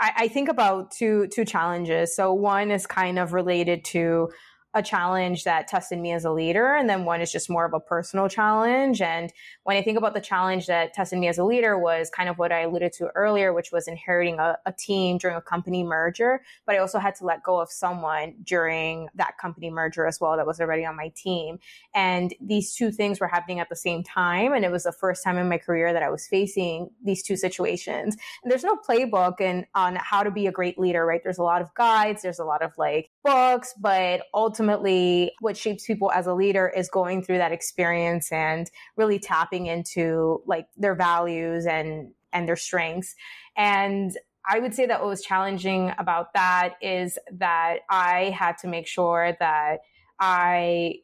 I, 0.00 0.12
I 0.16 0.28
think 0.28 0.48
about 0.48 0.90
two 0.90 1.28
two 1.28 1.44
challenges. 1.44 2.14
So 2.14 2.32
one 2.32 2.70
is 2.70 2.86
kind 2.86 3.18
of 3.18 3.32
related 3.32 3.84
to 3.86 4.30
a 4.74 4.82
challenge 4.82 5.44
that 5.44 5.68
tested 5.68 5.98
me 5.98 6.12
as 6.12 6.24
a 6.24 6.30
leader 6.30 6.74
and 6.74 6.88
then 6.88 7.04
one 7.04 7.20
is 7.20 7.30
just 7.30 7.50
more 7.50 7.64
of 7.64 7.74
a 7.74 7.80
personal 7.80 8.28
challenge. 8.28 9.00
And 9.00 9.32
when 9.64 9.76
i 9.76 9.82
think 9.82 9.98
about 9.98 10.14
the 10.14 10.20
challenge 10.20 10.66
that 10.66 10.92
tested 10.92 11.18
me 11.18 11.28
as 11.28 11.38
a 11.38 11.44
leader 11.44 11.78
was 11.78 12.10
kind 12.10 12.28
of 12.28 12.38
what 12.38 12.52
i 12.52 12.60
alluded 12.60 12.92
to 12.92 13.08
earlier 13.14 13.52
which 13.52 13.70
was 13.72 13.86
inheriting 13.88 14.38
a, 14.38 14.58
a 14.66 14.72
team 14.72 15.18
during 15.18 15.36
a 15.36 15.40
company 15.40 15.84
merger 15.84 16.42
but 16.66 16.74
i 16.74 16.78
also 16.78 16.98
had 16.98 17.14
to 17.14 17.24
let 17.24 17.42
go 17.42 17.60
of 17.60 17.70
someone 17.70 18.34
during 18.42 19.08
that 19.14 19.38
company 19.38 19.70
merger 19.70 20.06
as 20.06 20.20
well 20.20 20.36
that 20.36 20.46
was 20.46 20.60
already 20.60 20.84
on 20.84 20.96
my 20.96 21.12
team. 21.14 21.58
And 21.94 22.34
these 22.40 22.74
two 22.74 22.90
things 22.90 23.20
were 23.20 23.28
happening 23.28 23.60
at 23.60 23.68
the 23.68 23.76
same 23.76 24.02
time 24.02 24.52
and 24.52 24.64
it 24.64 24.70
was 24.70 24.84
the 24.84 24.92
first 24.92 25.22
time 25.24 25.38
in 25.38 25.48
my 25.48 25.58
career 25.58 25.92
that 25.92 26.02
i 26.02 26.10
was 26.10 26.26
facing 26.26 26.90
these 27.04 27.22
two 27.22 27.36
situations. 27.36 28.16
And 28.42 28.50
there's 28.50 28.64
no 28.64 28.76
playbook 28.76 29.40
and 29.40 29.66
on 29.74 29.96
how 29.96 30.22
to 30.22 30.30
be 30.30 30.46
a 30.46 30.52
great 30.52 30.78
leader 30.78 31.06
right? 31.06 31.20
There's 31.22 31.38
a 31.38 31.42
lot 31.42 31.62
of 31.62 31.74
guides. 31.74 32.22
There's 32.22 32.38
a 32.38 32.44
lot 32.44 32.62
of 32.62 32.72
like 32.78 33.10
books 33.24 33.74
but 33.80 34.22
ultimately 34.34 35.32
what 35.40 35.56
shapes 35.56 35.86
people 35.86 36.10
as 36.12 36.26
a 36.26 36.34
leader 36.34 36.68
is 36.68 36.88
going 36.88 37.22
through 37.22 37.38
that 37.38 37.52
experience 37.52 38.32
and 38.32 38.70
really 38.96 39.18
tapping 39.18 39.66
into 39.66 40.42
like 40.46 40.66
their 40.76 40.94
values 40.94 41.66
and 41.66 42.12
and 42.32 42.48
their 42.48 42.56
strengths. 42.56 43.14
And 43.56 44.16
I 44.48 44.58
would 44.58 44.74
say 44.74 44.86
that 44.86 45.00
what 45.00 45.08
was 45.08 45.22
challenging 45.22 45.92
about 45.98 46.32
that 46.34 46.74
is 46.80 47.18
that 47.32 47.80
I 47.88 48.34
had 48.36 48.58
to 48.58 48.68
make 48.68 48.86
sure 48.86 49.36
that 49.38 49.80
I 50.18 50.96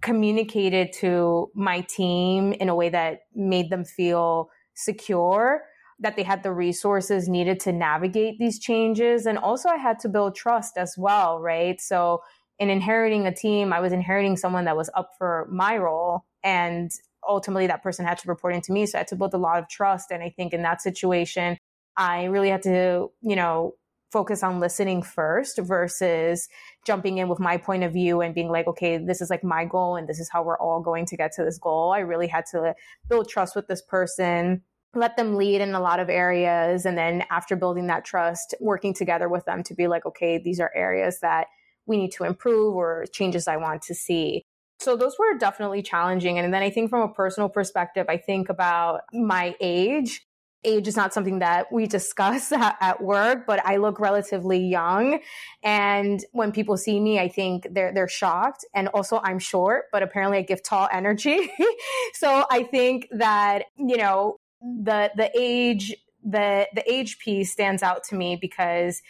communicated 0.00 0.92
to 0.94 1.50
my 1.54 1.80
team 1.82 2.52
in 2.52 2.68
a 2.68 2.74
way 2.74 2.88
that 2.90 3.20
made 3.34 3.70
them 3.70 3.84
feel 3.84 4.50
secure 4.74 5.62
that 6.00 6.16
they 6.16 6.22
had 6.22 6.42
the 6.42 6.52
resources 6.52 7.28
needed 7.28 7.60
to 7.60 7.72
navigate 7.72 8.38
these 8.38 8.58
changes 8.58 9.26
and 9.26 9.38
also 9.38 9.68
I 9.68 9.76
had 9.76 9.98
to 10.00 10.08
build 10.08 10.34
trust 10.34 10.76
as 10.76 10.94
well 10.98 11.40
right 11.40 11.80
so 11.80 12.20
in 12.58 12.70
inheriting 12.70 13.26
a 13.26 13.34
team, 13.34 13.72
I 13.72 13.80
was 13.80 13.92
inheriting 13.92 14.36
someone 14.36 14.64
that 14.66 14.76
was 14.76 14.90
up 14.94 15.10
for 15.18 15.48
my 15.50 15.76
role. 15.76 16.24
And 16.42 16.90
ultimately, 17.26 17.66
that 17.66 17.82
person 17.82 18.06
had 18.06 18.18
to 18.18 18.28
report 18.28 18.54
into 18.54 18.72
me. 18.72 18.86
So 18.86 18.98
I 18.98 19.00
had 19.00 19.08
to 19.08 19.16
build 19.16 19.34
a 19.34 19.38
lot 19.38 19.58
of 19.58 19.68
trust. 19.68 20.10
And 20.10 20.22
I 20.22 20.30
think 20.30 20.52
in 20.52 20.62
that 20.62 20.80
situation, 20.80 21.58
I 21.96 22.24
really 22.24 22.50
had 22.50 22.62
to, 22.62 23.10
you 23.22 23.36
know, 23.36 23.74
focus 24.12 24.44
on 24.44 24.60
listening 24.60 25.02
first 25.02 25.58
versus 25.58 26.48
jumping 26.86 27.18
in 27.18 27.28
with 27.28 27.40
my 27.40 27.56
point 27.56 27.82
of 27.82 27.92
view 27.92 28.20
and 28.20 28.34
being 28.34 28.48
like, 28.48 28.68
okay, 28.68 28.96
this 28.96 29.20
is 29.20 29.28
like 29.28 29.42
my 29.42 29.64
goal 29.64 29.96
and 29.96 30.08
this 30.08 30.20
is 30.20 30.30
how 30.30 30.40
we're 30.40 30.58
all 30.58 30.80
going 30.80 31.04
to 31.06 31.16
get 31.16 31.32
to 31.32 31.42
this 31.42 31.58
goal. 31.58 31.90
I 31.90 31.98
really 31.98 32.28
had 32.28 32.44
to 32.52 32.74
build 33.08 33.28
trust 33.28 33.56
with 33.56 33.66
this 33.66 33.82
person, 33.82 34.62
let 34.96 35.16
them 35.16 35.36
lead 35.36 35.60
in 35.60 35.74
a 35.74 35.80
lot 35.80 36.00
of 36.00 36.08
areas. 36.08 36.86
And 36.86 36.96
then 36.96 37.24
after 37.30 37.56
building 37.56 37.86
that 37.88 38.04
trust, 38.04 38.54
working 38.60 38.94
together 38.94 39.28
with 39.28 39.44
them 39.44 39.62
to 39.64 39.74
be 39.74 39.86
like, 39.86 40.06
okay, 40.06 40.38
these 40.38 40.60
are 40.60 40.70
areas 40.74 41.20
that 41.20 41.46
we 41.86 41.96
need 41.96 42.12
to 42.12 42.24
improve 42.24 42.74
or 42.74 43.04
changes 43.12 43.46
I 43.46 43.56
want 43.56 43.82
to 43.82 43.94
see. 43.94 44.44
So 44.80 44.96
those 44.96 45.16
were 45.18 45.38
definitely 45.38 45.82
challenging. 45.82 46.38
And 46.38 46.52
then 46.52 46.62
I 46.62 46.70
think 46.70 46.90
from 46.90 47.02
a 47.02 47.12
personal 47.12 47.48
perspective, 47.48 48.06
I 48.08 48.16
think 48.16 48.48
about 48.48 49.02
my 49.12 49.54
age 49.60 50.26
age 50.64 50.88
is 50.88 50.96
not 50.96 51.12
something 51.12 51.40
that 51.40 51.70
we 51.70 51.86
discuss 51.98 52.50
at, 52.52 53.02
work, 53.02 53.46
but 53.46 53.64
I 53.66 53.76
look 53.76 54.00
relatively 54.00 54.58
young. 54.58 55.20
And 55.62 56.24
when 56.32 56.52
people 56.52 56.76
see 56.76 56.98
me, 57.00 57.18
I 57.18 57.28
think 57.28 57.66
they're, 57.70 57.92
they're 57.92 58.08
shocked. 58.08 58.64
And 58.74 58.88
also 58.88 59.20
I'm 59.22 59.38
short, 59.38 59.84
but 59.92 60.02
apparently 60.02 60.38
I 60.38 60.42
give 60.42 60.62
tall 60.62 60.88
energy. 60.92 61.50
so 62.14 62.46
I 62.50 62.62
think 62.62 63.08
that, 63.10 63.64
you 63.76 63.96
know, 63.96 64.38
the, 64.64 65.10
the 65.16 65.30
age, 65.38 65.94
the, 66.24 66.66
the 66.74 66.92
age 66.92 67.18
piece 67.18 67.52
stands 67.52 67.82
out 67.82 68.04
to 68.04 68.14
me 68.14 68.36
because 68.36 69.02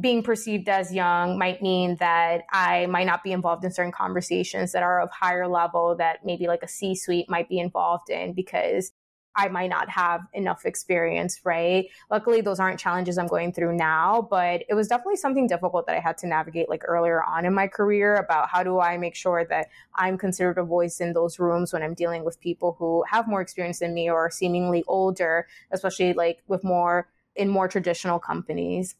being 0.00 0.22
perceived 0.22 0.68
as 0.68 0.94
young 0.94 1.38
might 1.38 1.60
mean 1.60 1.96
that 1.96 2.42
I 2.50 2.86
might 2.86 3.06
not 3.06 3.22
be 3.22 3.32
involved 3.32 3.64
in 3.64 3.72
certain 3.72 3.92
conversations 3.92 4.72
that 4.72 4.82
are 4.82 5.00
of 5.00 5.10
higher 5.10 5.46
level 5.46 5.96
that 5.96 6.24
maybe 6.24 6.46
like 6.46 6.62
a 6.62 6.68
C 6.68 6.94
suite 6.94 7.28
might 7.28 7.48
be 7.48 7.58
involved 7.58 8.08
in 8.08 8.32
because 8.32 8.92
I 9.34 9.48
might 9.48 9.70
not 9.70 9.88
have 9.88 10.26
enough 10.34 10.66
experience, 10.66 11.40
right? 11.44 11.88
Luckily, 12.10 12.40
those 12.42 12.60
aren't 12.60 12.78
challenges 12.78 13.16
I'm 13.16 13.26
going 13.26 13.52
through 13.52 13.76
now, 13.76 14.26
but 14.30 14.64
it 14.68 14.74
was 14.74 14.88
definitely 14.88 15.16
something 15.16 15.46
difficult 15.46 15.86
that 15.86 15.96
I 15.96 16.00
had 16.00 16.18
to 16.18 16.26
navigate 16.26 16.68
like 16.68 16.82
earlier 16.86 17.22
on 17.22 17.46
in 17.46 17.54
my 17.54 17.66
career 17.66 18.16
about 18.16 18.50
how 18.50 18.62
do 18.62 18.78
I 18.78 18.98
make 18.98 19.14
sure 19.14 19.44
that 19.46 19.68
I'm 19.94 20.18
considered 20.18 20.58
a 20.58 20.64
voice 20.64 21.00
in 21.00 21.14
those 21.14 21.38
rooms 21.38 21.72
when 21.72 21.82
I'm 21.82 21.94
dealing 21.94 22.24
with 22.24 22.40
people 22.40 22.76
who 22.78 23.04
have 23.08 23.26
more 23.26 23.40
experience 23.40 23.78
than 23.78 23.94
me 23.94 24.10
or 24.10 24.30
seemingly 24.30 24.84
older, 24.86 25.46
especially 25.70 26.12
like 26.12 26.42
with 26.46 26.62
more 26.62 27.08
in 27.34 27.48
more 27.48 27.68
traditional 27.68 28.18
companies. 28.18 28.96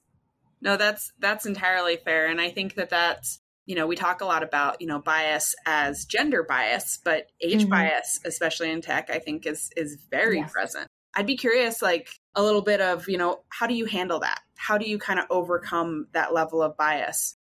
No, 0.62 0.78
that's 0.78 1.12
that's 1.18 1.44
entirely 1.44 1.96
fair 1.96 2.26
and 2.26 2.40
I 2.40 2.50
think 2.50 2.76
that 2.76 2.88
that's 2.88 3.41
you 3.66 3.76
know, 3.76 3.86
we 3.86 3.96
talk 3.96 4.20
a 4.20 4.24
lot 4.24 4.42
about, 4.42 4.80
you 4.80 4.86
know, 4.86 4.98
bias 4.98 5.54
as 5.66 6.04
gender 6.04 6.42
bias, 6.42 7.00
but 7.04 7.26
age 7.40 7.60
mm-hmm. 7.60 7.70
bias, 7.70 8.20
especially 8.24 8.70
in 8.70 8.80
tech, 8.80 9.08
I 9.10 9.18
think 9.18 9.46
is 9.46 9.70
is 9.76 9.96
very 10.10 10.38
yes. 10.38 10.52
present. 10.52 10.88
I'd 11.14 11.26
be 11.26 11.36
curious 11.36 11.82
like 11.82 12.08
a 12.34 12.42
little 12.42 12.62
bit 12.62 12.80
of, 12.80 13.08
you 13.08 13.18
know, 13.18 13.40
how 13.50 13.66
do 13.66 13.74
you 13.74 13.84
handle 13.84 14.20
that? 14.20 14.40
How 14.56 14.78
do 14.78 14.88
you 14.88 14.98
kind 14.98 15.18
of 15.18 15.26
overcome 15.30 16.06
that 16.12 16.32
level 16.32 16.62
of 16.62 16.76
bias? 16.76 17.36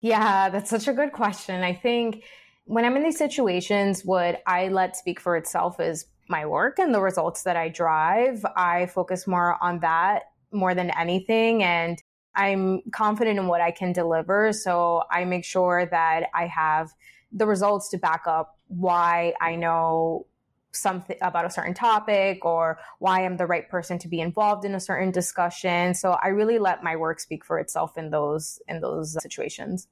Yeah, 0.00 0.48
that's 0.50 0.70
such 0.70 0.86
a 0.86 0.92
good 0.92 1.12
question. 1.12 1.64
I 1.64 1.74
think 1.74 2.22
when 2.64 2.84
I'm 2.84 2.96
in 2.96 3.02
these 3.02 3.18
situations, 3.18 4.04
what 4.04 4.42
I 4.46 4.68
let 4.68 4.96
speak 4.96 5.20
for 5.20 5.36
itself 5.36 5.80
is 5.80 6.06
my 6.28 6.46
work 6.46 6.78
and 6.78 6.94
the 6.94 7.00
results 7.00 7.42
that 7.42 7.56
I 7.56 7.68
drive. 7.68 8.44
I 8.56 8.86
focus 8.86 9.26
more 9.26 9.56
on 9.62 9.80
that 9.80 10.24
more 10.52 10.74
than 10.74 10.90
anything. 10.90 11.62
And 11.62 12.00
I'm 12.38 12.82
confident 12.92 13.38
in 13.38 13.48
what 13.48 13.60
I 13.60 13.72
can 13.72 13.92
deliver. 13.92 14.52
So 14.52 15.02
I 15.10 15.24
make 15.24 15.44
sure 15.44 15.86
that 15.86 16.28
I 16.32 16.46
have 16.46 16.94
the 17.32 17.46
results 17.46 17.88
to 17.90 17.98
back 17.98 18.22
up 18.26 18.56
why 18.68 19.34
I 19.40 19.56
know 19.56 20.26
something 20.70 21.16
about 21.20 21.46
a 21.46 21.50
certain 21.50 21.74
topic 21.74 22.44
or 22.44 22.78
why 23.00 23.24
I'm 23.24 23.38
the 23.38 23.46
right 23.46 23.68
person 23.68 23.98
to 23.98 24.08
be 24.08 24.20
involved 24.20 24.64
in 24.64 24.74
a 24.76 24.80
certain 24.80 25.10
discussion. 25.10 25.94
So 25.94 26.12
I 26.22 26.28
really 26.28 26.60
let 26.60 26.84
my 26.84 26.94
work 26.94 27.18
speak 27.18 27.44
for 27.44 27.58
itself 27.58 27.98
in 27.98 28.10
those 28.10 28.60
in 28.68 28.80
those 28.80 29.20
situations 29.20 29.88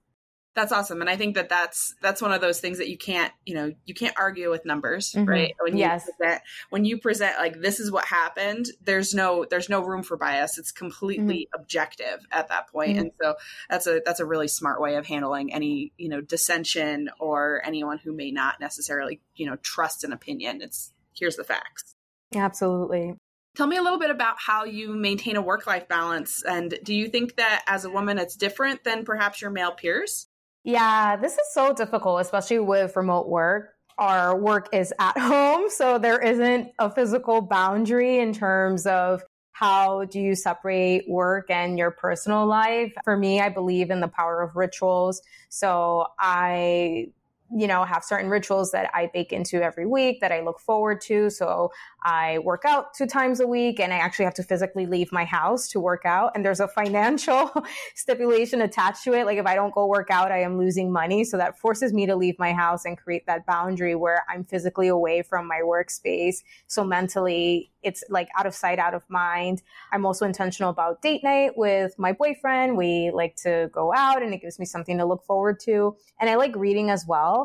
that's 0.56 0.72
awesome 0.72 1.00
and 1.02 1.08
i 1.08 1.16
think 1.16 1.34
that 1.34 1.48
that's 1.48 1.94
that's 2.00 2.22
one 2.22 2.32
of 2.32 2.40
those 2.40 2.58
things 2.58 2.78
that 2.78 2.88
you 2.88 2.96
can't 2.96 3.32
you 3.44 3.54
know 3.54 3.72
you 3.84 3.94
can't 3.94 4.14
argue 4.18 4.50
with 4.50 4.64
numbers 4.64 5.12
mm-hmm. 5.12 5.28
right 5.28 5.54
when 5.60 5.74
you 5.74 5.80
yes. 5.80 6.08
present 6.18 6.42
when 6.70 6.84
you 6.84 6.98
present 6.98 7.36
like 7.38 7.60
this 7.60 7.78
is 7.78 7.92
what 7.92 8.06
happened 8.06 8.66
there's 8.82 9.14
no 9.14 9.44
there's 9.48 9.68
no 9.68 9.84
room 9.84 10.02
for 10.02 10.16
bias 10.16 10.58
it's 10.58 10.72
completely 10.72 11.46
mm-hmm. 11.46 11.60
objective 11.60 12.26
at 12.32 12.48
that 12.48 12.68
point. 12.68 12.92
Mm-hmm. 12.92 13.00
and 13.00 13.10
so 13.20 13.34
that's 13.68 13.86
a 13.86 14.00
that's 14.04 14.18
a 14.18 14.24
really 14.24 14.48
smart 14.48 14.80
way 14.80 14.96
of 14.96 15.06
handling 15.06 15.52
any 15.52 15.92
you 15.98 16.08
know 16.08 16.20
dissension 16.20 17.10
or 17.20 17.60
anyone 17.64 17.98
who 17.98 18.12
may 18.12 18.30
not 18.30 18.58
necessarily 18.58 19.20
you 19.36 19.46
know 19.46 19.56
trust 19.56 20.04
an 20.04 20.12
opinion 20.12 20.62
it's 20.62 20.92
here's 21.14 21.36
the 21.36 21.44
facts 21.44 21.94
absolutely 22.34 23.14
Tell 23.56 23.66
me 23.66 23.78
a 23.78 23.82
little 23.82 23.98
bit 23.98 24.10
about 24.10 24.36
how 24.38 24.64
you 24.64 24.94
maintain 24.94 25.36
a 25.36 25.40
work 25.40 25.66
life 25.66 25.88
balance. 25.88 26.44
And 26.44 26.78
do 26.82 26.94
you 26.94 27.08
think 27.08 27.36
that 27.36 27.64
as 27.66 27.86
a 27.86 27.90
woman, 27.90 28.18
it's 28.18 28.36
different 28.36 28.84
than 28.84 29.06
perhaps 29.06 29.40
your 29.40 29.50
male 29.50 29.72
peers? 29.72 30.26
Yeah, 30.66 31.14
this 31.14 31.34
is 31.34 31.52
so 31.52 31.72
difficult, 31.72 32.20
especially 32.22 32.58
with 32.58 32.96
remote 32.96 33.28
work. 33.28 33.74
Our 33.98 34.36
work 34.36 34.68
is 34.72 34.92
at 34.98 35.16
home, 35.18 35.70
so 35.70 35.96
there 35.96 36.20
isn't 36.20 36.72
a 36.80 36.90
physical 36.90 37.40
boundary 37.40 38.18
in 38.18 38.32
terms 38.32 38.84
of 38.84 39.22
how 39.52 40.06
do 40.06 40.18
you 40.18 40.34
separate 40.34 41.08
work 41.08 41.50
and 41.50 41.78
your 41.78 41.92
personal 41.92 42.46
life? 42.46 42.92
For 43.04 43.16
me, 43.16 43.40
I 43.40 43.48
believe 43.48 43.90
in 43.90 44.00
the 44.00 44.08
power 44.08 44.42
of 44.42 44.56
rituals. 44.56 45.22
So 45.50 46.08
I 46.18 47.12
you 47.54 47.66
know, 47.66 47.84
have 47.84 48.02
certain 48.02 48.28
rituals 48.28 48.72
that 48.72 48.90
I 48.92 49.10
bake 49.12 49.32
into 49.32 49.62
every 49.62 49.86
week 49.86 50.20
that 50.20 50.32
I 50.32 50.40
look 50.40 50.58
forward 50.58 51.00
to. 51.02 51.30
So 51.30 51.70
I 52.02 52.38
work 52.38 52.64
out 52.64 52.94
two 52.94 53.06
times 53.06 53.40
a 53.40 53.46
week 53.46 53.78
and 53.78 53.92
I 53.92 53.98
actually 53.98 54.24
have 54.24 54.34
to 54.34 54.42
physically 54.42 54.86
leave 54.86 55.12
my 55.12 55.24
house 55.24 55.68
to 55.68 55.80
work 55.80 56.02
out. 56.04 56.32
And 56.34 56.44
there's 56.44 56.60
a 56.60 56.68
financial 56.68 57.52
stipulation 57.94 58.62
attached 58.62 59.04
to 59.04 59.12
it. 59.12 59.26
Like 59.26 59.38
if 59.38 59.46
I 59.46 59.54
don't 59.54 59.74
go 59.74 59.86
work 59.86 60.10
out, 60.10 60.32
I 60.32 60.42
am 60.42 60.58
losing 60.58 60.92
money. 60.92 61.24
So 61.24 61.36
that 61.36 61.58
forces 61.58 61.92
me 61.92 62.06
to 62.06 62.16
leave 62.16 62.38
my 62.38 62.52
house 62.52 62.84
and 62.84 62.98
create 62.98 63.26
that 63.26 63.46
boundary 63.46 63.94
where 63.94 64.24
I'm 64.28 64.44
physically 64.44 64.88
away 64.88 65.22
from 65.22 65.46
my 65.46 65.60
workspace. 65.64 66.42
So 66.66 66.84
mentally, 66.84 67.70
it's 67.86 68.02
like 68.10 68.28
out 68.36 68.46
of 68.46 68.54
sight, 68.54 68.80
out 68.80 68.94
of 68.94 69.02
mind. 69.08 69.62
I'm 69.92 70.04
also 70.04 70.26
intentional 70.26 70.70
about 70.70 71.02
date 71.02 71.22
night 71.22 71.52
with 71.56 71.96
my 71.98 72.12
boyfriend. 72.12 72.76
We 72.76 73.12
like 73.14 73.36
to 73.36 73.70
go 73.72 73.92
out 73.94 74.22
and 74.22 74.34
it 74.34 74.42
gives 74.42 74.58
me 74.58 74.64
something 74.64 74.98
to 74.98 75.04
look 75.04 75.24
forward 75.24 75.60
to. 75.60 75.96
And 76.20 76.28
I 76.28 76.34
like 76.34 76.56
reading 76.56 76.90
as 76.90 77.06
well. 77.06 77.35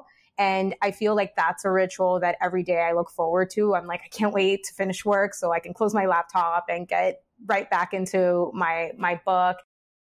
And 0.42 0.74
I 0.82 0.90
feel 0.90 1.16
like 1.16 1.36
that's 1.36 1.66
a 1.66 1.70
ritual 1.70 2.20
that 2.22 2.36
every 2.42 2.64
day 2.64 2.80
I 2.80 2.94
look 2.94 3.12
forward 3.12 3.52
to. 3.52 3.76
I'm 3.76 3.86
like, 3.86 4.02
I 4.04 4.08
can't 4.08 4.34
wait 4.34 4.64
to 4.64 4.74
finish 4.74 5.06
work 5.06 5.36
so 5.36 5.52
I 5.52 5.60
can 5.60 5.72
close 5.72 5.94
my 5.94 6.08
laptop 6.08 6.66
and 6.68 6.88
get 6.88 7.22
right 7.46 7.70
back 7.70 7.94
into 7.94 8.50
my 8.56 8.90
my 8.98 9.22
book. 9.24 9.58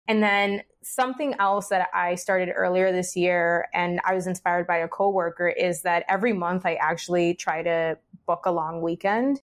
And 0.06 0.22
then 0.22 0.62
something 0.82 1.34
else 1.38 1.68
that 1.68 1.88
I 1.94 2.16
started 2.16 2.52
earlier 2.54 2.92
this 2.92 3.16
year 3.16 3.68
and 3.72 3.98
I 4.04 4.14
was 4.14 4.26
inspired 4.26 4.66
by 4.66 4.76
a 4.76 4.88
coworker 4.88 5.48
is 5.48 5.80
that 5.82 6.04
every 6.06 6.34
month 6.34 6.66
I 6.66 6.74
actually 6.74 7.32
try 7.32 7.62
to 7.62 7.96
book 8.26 8.44
a 8.44 8.52
long 8.52 8.82
weekend. 8.82 9.40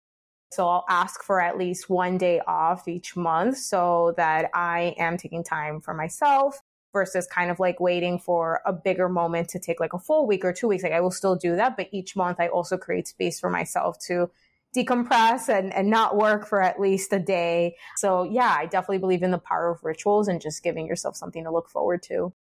So 0.51 0.67
I'll 0.67 0.85
ask 0.87 1.23
for 1.23 1.41
at 1.41 1.57
least 1.57 1.89
one 1.89 2.19
day 2.19 2.39
off 2.45 2.87
each 2.87 3.15
month 3.15 3.57
so 3.57 4.13
that 4.17 4.51
I 4.53 4.93
am 4.99 5.17
taking 5.17 5.43
time 5.43 5.81
for 5.81 5.95
myself 5.95 6.61
versus 6.93 7.27
kind 7.27 7.51
of 7.51 7.59
like 7.59 7.79
waiting 7.79 8.19
for 8.19 8.61
a 8.65 8.71
bigger 8.71 9.09
moment 9.09 9.49
to 9.49 9.59
take 9.59 9.79
like 9.79 9.93
a 9.93 9.99
full 9.99 10.25
week 10.25 10.45
or 10.45 10.53
two 10.53 10.67
weeks. 10.67 10.83
Like 10.83 10.93
I 10.93 11.01
will 11.01 11.11
still 11.11 11.35
do 11.35 11.55
that, 11.57 11.75
but 11.75 11.89
each 11.91 12.15
month 12.15 12.39
I 12.39 12.47
also 12.47 12.77
create 12.77 13.07
space 13.07 13.39
for 13.39 13.49
myself 13.49 13.97
to 14.07 14.29
decompress 14.75 15.49
and, 15.49 15.73
and 15.73 15.89
not 15.89 16.17
work 16.17 16.47
for 16.47 16.61
at 16.61 16.79
least 16.79 17.13
a 17.13 17.19
day. 17.19 17.75
So 17.97 18.23
yeah, 18.23 18.55
I 18.57 18.65
definitely 18.65 18.99
believe 18.99 19.23
in 19.23 19.31
the 19.31 19.37
power 19.37 19.71
of 19.71 19.83
rituals 19.83 20.27
and 20.27 20.41
just 20.41 20.63
giving 20.63 20.87
yourself 20.87 21.15
something 21.15 21.43
to 21.43 21.51
look 21.51 21.69
forward 21.69 22.01
to. 22.03 22.33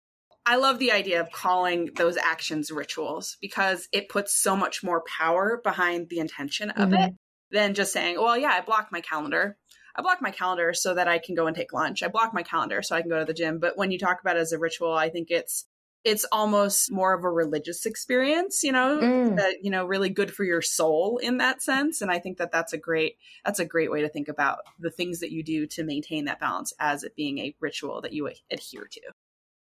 I 0.45 0.57
love 0.57 0.79
the 0.79 0.93
idea 0.93 1.21
of 1.21 1.31
calling 1.31 1.91
those 1.95 2.17
actions 2.17 2.71
rituals 2.71 3.37
because 3.41 3.89
it 3.93 4.09
puts 4.09 4.35
so 4.35 4.57
much 4.57 4.83
more 4.83 5.05
power 5.19 5.61
behind 5.63 6.09
the 6.09 6.19
intention 6.19 6.71
of 6.71 6.89
mm-hmm. 6.89 7.03
it 7.03 7.15
than 7.53 7.75
just 7.75 7.93
saying, 7.93 8.17
well, 8.17 8.37
yeah, 8.37 8.51
I 8.51 8.61
block 8.63 8.89
my 8.91 9.01
calendar. 9.03 9.57
I 9.95 10.03
block 10.03 10.23
my 10.23 10.31
calendar 10.31 10.73
so 10.73 10.95
that 10.95 11.09
I 11.09 11.19
can 11.19 11.35
go 11.35 11.47
and 11.47 11.57
take 11.57 11.73
lunch. 11.73 12.03
I 12.03 12.09
block 12.09 12.33
my 12.33 12.43
calendar 12.43 12.83
so 12.83 12.97
I 12.97 13.03
can 13.03 13.11
go 13.11 13.19
to 13.19 13.25
the 13.25 13.35
gym. 13.35 13.59
But 13.59 13.77
when 13.77 13.91
you 13.91 13.99
talk 13.99 14.21
about 14.21 14.37
it 14.37 14.41
as 14.41 14.53
a 14.53 14.59
ritual, 14.59 14.93
I 14.93 15.09
think 15.09 15.31
it's 15.31 15.67
it's 16.05 16.27
almost 16.33 16.91
more 16.91 17.15
of 17.15 17.23
a 17.23 17.31
religious 17.31 17.87
experience, 17.87 18.65
you 18.65 18.73
know, 18.73 18.99
mm. 19.01 19.37
that 19.37 19.63
you 19.63 19.71
know 19.71 19.85
really 19.87 20.09
good 20.09 20.33
for 20.33 20.45
your 20.45 20.63
soul 20.63 21.19
in 21.19 21.39
that 21.39 21.63
sense. 21.63 22.01
And 22.01 22.11
I 22.11 22.19
think 22.19 22.39
that 22.39 22.51
that's 22.51 22.73
a 22.73 22.79
great 22.79 23.19
that's 23.45 23.61
a 23.61 23.65
great 23.65 23.91
way 23.91 24.03
to 24.03 24.09
think 24.09 24.29
about 24.29 24.61
the 24.79 24.91
things 24.91 25.21
that 25.21 25.31
you 25.31 25.43
do 25.43 25.67
to 25.69 25.85
maintain 25.85 26.25
that 26.25 26.41
balance 26.41 26.73
as 26.79 27.05
it 27.05 27.15
being 27.15 27.39
a 27.39 27.55
ritual 27.61 28.01
that 28.03 28.13
you 28.13 28.29
adhere 28.51 28.89
to. 28.91 29.01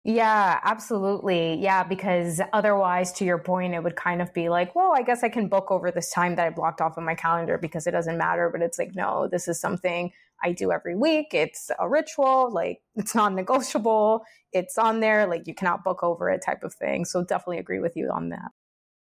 Yeah, 0.07 0.59
absolutely. 0.63 1.55
Yeah, 1.59 1.83
because 1.83 2.39
otherwise, 2.53 3.11
to 3.13 3.25
your 3.25 3.39
point, 3.39 3.73
it 3.73 3.83
would 3.83 3.95
kind 3.95 4.21
of 4.21 4.31
be 4.35 4.49
like, 4.49 4.75
well, 4.75 4.93
I 4.95 5.01
guess 5.01 5.23
I 5.23 5.29
can 5.29 5.47
book 5.47 5.71
over 5.71 5.89
this 5.89 6.11
time 6.11 6.35
that 6.35 6.45
I 6.45 6.51
blocked 6.51 6.79
off 6.79 6.97
on 6.99 7.03
my 7.05 7.15
calendar 7.15 7.57
because 7.57 7.87
it 7.87 7.91
doesn't 7.91 8.17
matter. 8.17 8.49
But 8.51 8.61
it's 8.61 8.77
like, 8.77 8.93
no, 8.93 9.27
this 9.27 9.47
is 9.47 9.59
something 9.59 10.11
I 10.43 10.51
do 10.51 10.71
every 10.71 10.95
week. 10.95 11.33
It's 11.33 11.71
a 11.79 11.89
ritual, 11.89 12.51
like 12.53 12.81
it's 12.95 13.15
non 13.15 13.33
negotiable. 13.35 14.23
It's 14.53 14.77
on 14.77 14.99
there, 14.99 15.25
like 15.25 15.47
you 15.47 15.55
cannot 15.55 15.83
book 15.83 16.03
over 16.03 16.29
it 16.29 16.43
type 16.45 16.63
of 16.63 16.73
thing. 16.75 17.05
So 17.05 17.23
definitely 17.23 17.57
agree 17.57 17.79
with 17.79 17.97
you 17.97 18.11
on 18.13 18.29
that. 18.29 18.51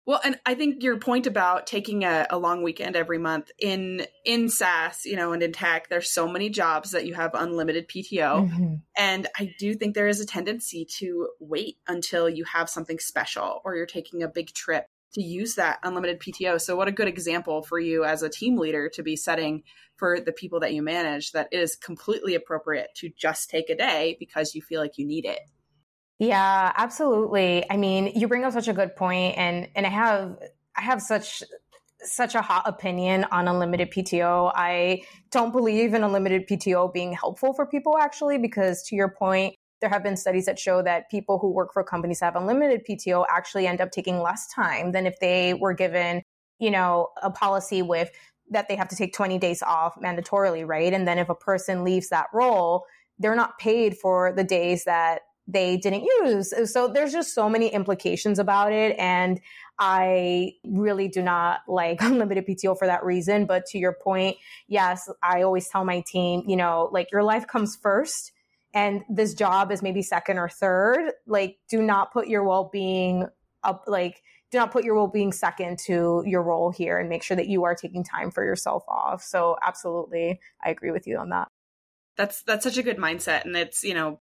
Well, 0.08 0.22
and 0.24 0.40
I 0.46 0.56
think 0.56 0.84
your 0.84 0.98
point 1.00 1.28
about 1.28 1.68
taking 1.68 2.06
a, 2.06 2.26
a, 2.30 2.38
long 2.38 2.64
weekend 2.64 2.96
every 2.96 3.18
month 3.18 3.52
in 3.60 4.08
in 4.24 4.48
SaaS, 4.48 5.06
you 5.06 5.18
know, 5.18 5.34
and 5.34 5.44
in 5.44 5.52
tech, 5.52 5.90
there's 5.90 6.10
so 6.10 6.30
many 6.30 6.50
jobs 6.50 6.92
that 6.92 7.06
you 7.06 7.14
have 7.14 7.32
unlimited 7.34 7.90
PTO, 7.90 8.50
mm-hmm. 8.50 8.76
and 8.96 9.28
I 9.38 9.54
do 9.60 9.74
think 9.74 9.96
there 9.96 10.08
is 10.08 10.22
a 10.22 10.26
tendency 10.26 10.86
to 11.00 11.28
wait 11.42 11.76
until 11.90 12.30
you 12.30 12.46
have 12.46 12.70
something 12.70 13.00
special 13.00 13.62
or 13.66 13.76
you're 13.76 13.86
taking 13.86 14.24
a 14.24 14.30
big 14.30 14.54
trip 14.54 14.86
to 15.16 15.22
use 15.22 15.56
that 15.56 15.80
unlimited 15.84 16.22
PTO. 16.22 16.62
So, 16.62 16.78
what 16.78 16.88
a 16.88 16.94
good 16.94 17.10
example 17.10 17.62
for 17.62 17.78
you 17.78 18.06
as 18.06 18.24
a 18.24 18.30
team 18.30 18.56
leader 18.56 18.88
to 18.94 19.04
be 19.04 19.18
setting 19.18 19.64
for 19.98 20.22
the 20.22 20.32
people 20.32 20.62
that 20.62 20.74
you 20.74 20.82
manage 20.82 21.34
that 21.34 21.50
it 21.52 21.60
is 21.60 21.76
completely 21.76 22.34
appropriate 22.34 22.92
to 22.96 23.10
just 23.10 23.50
take 23.50 23.70
a 23.70 23.76
day 23.76 24.16
because 24.20 24.56
you 24.56 24.62
feel 24.62 24.80
like 24.80 24.98
you 24.98 25.06
need 25.06 25.26
it. 25.26 25.40
Yeah, 26.20 26.72
absolutely. 26.76 27.64
I 27.70 27.78
mean, 27.78 28.12
you 28.16 28.28
bring 28.28 28.44
up 28.44 28.54
such 28.54 28.68
a 28.68 28.74
good 28.74 28.96
point 28.96 29.38
and 29.38 29.68
and 29.76 29.86
I 29.86 29.90
have 29.90 30.38
I 30.76 30.82
have 30.82 31.02
such 31.02 31.44
such 32.02 32.36
a 32.36 32.42
hot 32.42 32.64
opinion 32.68 33.26
on 33.32 33.48
unlimited 33.48 33.92
PTO. 33.92 34.52
I 34.56 35.04
don't 35.32 35.52
believe 35.52 35.94
in 35.94 36.04
unlimited 36.04 36.48
PTO 36.48 36.92
being 36.94 37.12
helpful 37.14 37.54
for 37.54 37.66
people 37.68 37.98
actually 37.98 38.38
because 38.40 38.84
to 38.84 38.96
your 38.96 39.10
point, 39.10 39.56
there 39.82 39.90
have 39.90 40.04
been 40.04 40.18
studies 40.18 40.46
that 40.46 40.58
show 40.60 40.82
that 40.84 41.10
people 41.12 41.38
who 41.40 41.52
work 41.52 41.72
for 41.74 41.84
companies 41.84 42.20
that 42.20 42.28
have 42.34 42.36
unlimited 42.42 42.84
PTO 42.86 43.26
actually 43.30 43.68
end 43.68 43.82
up 43.82 43.92
taking 43.92 44.20
less 44.22 44.48
time 44.54 44.92
than 44.92 45.06
if 45.06 45.20
they 45.20 45.54
were 45.54 45.74
given, 45.74 46.24
you 46.60 46.72
know, 46.72 47.10
a 47.22 47.30
policy 47.30 47.82
with 47.84 48.10
that 48.50 48.68
they 48.70 48.76
have 48.76 48.88
to 48.90 48.96
take 48.96 49.14
20 49.14 49.38
days 49.38 49.62
off 49.62 49.96
mandatorily, 50.02 50.66
right? 50.66 50.94
And 50.94 51.08
then 51.08 51.20
if 51.20 51.30
a 51.30 51.36
person 51.36 51.84
leaves 51.84 52.10
that 52.10 52.28
role, 52.34 52.86
they're 53.20 53.36
not 53.36 53.58
paid 53.60 53.98
for 53.98 54.32
the 54.34 54.44
days 54.44 54.86
that 54.86 55.22
they 55.48 55.77
didn't 55.77 56.04
use. 56.04 56.54
So 56.72 56.88
there's 56.89 57.13
just 57.13 57.34
so 57.34 57.50
many 57.50 57.70
implications 57.70 58.38
about 58.38 58.74
it. 58.74 58.96
And 59.00 59.39
I 59.80 60.54
really 60.66 61.08
do 61.08 61.22
not 61.22 61.62
like 61.68 62.01
unlimited 62.01 62.46
PTO 62.46 62.77
for 62.77 62.88
that 62.88 63.04
reason. 63.04 63.46
But 63.46 63.66
to 63.68 63.77
your 63.77 63.94
point, 63.94 64.38
yes, 64.68 65.10
I 65.24 65.44
always 65.44 65.70
tell 65.70 65.86
my 65.86 66.01
team, 66.06 66.44
you 66.48 66.58
know, 66.58 66.89
like 66.92 67.12
your 67.12 67.24
life 67.24 67.48
comes 67.48 67.75
first 67.75 68.34
and 68.74 69.04
this 69.10 69.34
job 69.34 69.72
is 69.72 69.82
maybe 69.82 70.01
second 70.01 70.38
or 70.38 70.50
third. 70.50 71.13
Like, 71.25 71.58
do 71.70 71.82
not 71.82 72.12
put 72.12 72.27
your 72.27 72.44
well 72.44 72.70
being 72.72 73.25
up, 73.63 73.86
like, 73.88 74.22
do 74.51 74.58
not 74.58 74.72
put 74.72 74.84
your 74.84 74.96
well 74.96 75.08
being 75.08 75.32
second 75.32 75.80
to 75.80 76.24
your 76.25 76.42
role 76.42 76.72
here 76.72 76.98
and 76.98 77.10
make 77.10 77.24
sure 77.24 77.36
that 77.36 77.48
you 77.48 77.63
are 77.63 77.75
taking 77.75 78.04
time 78.04 78.32
for 78.32 78.44
yourself 78.44 78.84
off. 78.88 79.24
So, 79.24 79.58
absolutely, 79.66 80.39
I 80.63 80.70
agree 80.70 80.92
with 80.92 81.08
you 81.08 81.18
on 81.18 81.30
that. 81.30 81.48
That's 82.18 82.44
that's 82.44 82.63
such 82.63 82.77
a 82.77 82.84
good 82.84 82.98
mindset 82.98 83.46
and 83.46 83.56
it's, 83.56 83.84
you 83.84 83.94
know, 83.94 84.20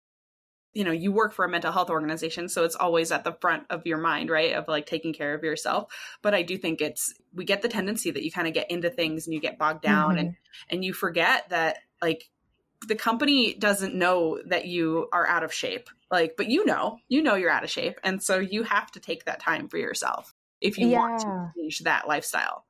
you 0.75 0.85
know 0.85 0.91
you 0.91 1.12
work 1.12 1.33
for 1.33 1.45
a 1.45 1.49
mental 1.49 1.73
health 1.73 1.91
organization 1.91 2.49
so 2.49 2.64
it's 2.64 2.75
always 2.75 3.12
at 3.12 3.25
the 3.25 3.33
front 3.41 3.64
of 3.71 3.87
your 3.87 3.99
mind 3.99 4.31
right 4.31 4.55
of 4.55 4.69
like 4.69 4.87
taking 4.87 5.12
care 5.12 5.35
of 5.35 5.43
yourself 5.43 5.93
but 6.23 6.35
i 6.35 6.43
do 6.43 6.57
think 6.57 6.81
it's 6.81 7.14
we 7.35 7.45
get 7.45 7.62
the 7.62 7.69
tendency 7.69 8.11
that 8.11 8.23
you 8.23 8.31
kind 8.31 8.49
of 8.49 8.55
get 8.55 8.71
into 8.71 8.91
things 8.91 9.26
and 9.26 9.35
you 9.35 9.41
get 9.41 9.59
bogged 9.59 9.83
down 9.83 10.11
mm-hmm. 10.11 10.19
and 10.19 10.37
and 10.71 10.85
you 10.85 10.93
forget 10.93 11.49
that 11.50 11.79
like 12.00 12.29
the 12.88 12.97
company 12.97 13.55
doesn't 13.55 13.95
know 13.95 14.41
that 14.47 14.67
you 14.67 15.09
are 15.12 15.26
out 15.26 15.45
of 15.45 15.52
shape 15.52 15.88
like 16.11 16.35
but 16.37 16.49
you 16.49 16.64
know 16.64 16.99
you 17.09 17.23
know 17.23 17.35
you're 17.35 17.50
out 17.50 17.64
of 17.64 17.71
shape 17.71 17.99
and 18.02 18.23
so 18.23 18.38
you 18.38 18.62
have 18.62 18.91
to 18.91 19.00
take 19.00 19.25
that 19.25 19.41
time 19.41 19.69
for 19.69 19.79
yourself 19.79 20.35
if 20.61 20.79
you 20.79 20.88
yeah. 20.88 20.99
want 20.99 21.21
to 21.21 21.52
change 21.57 21.81
that 21.81 22.09
lifestyle 22.09 22.64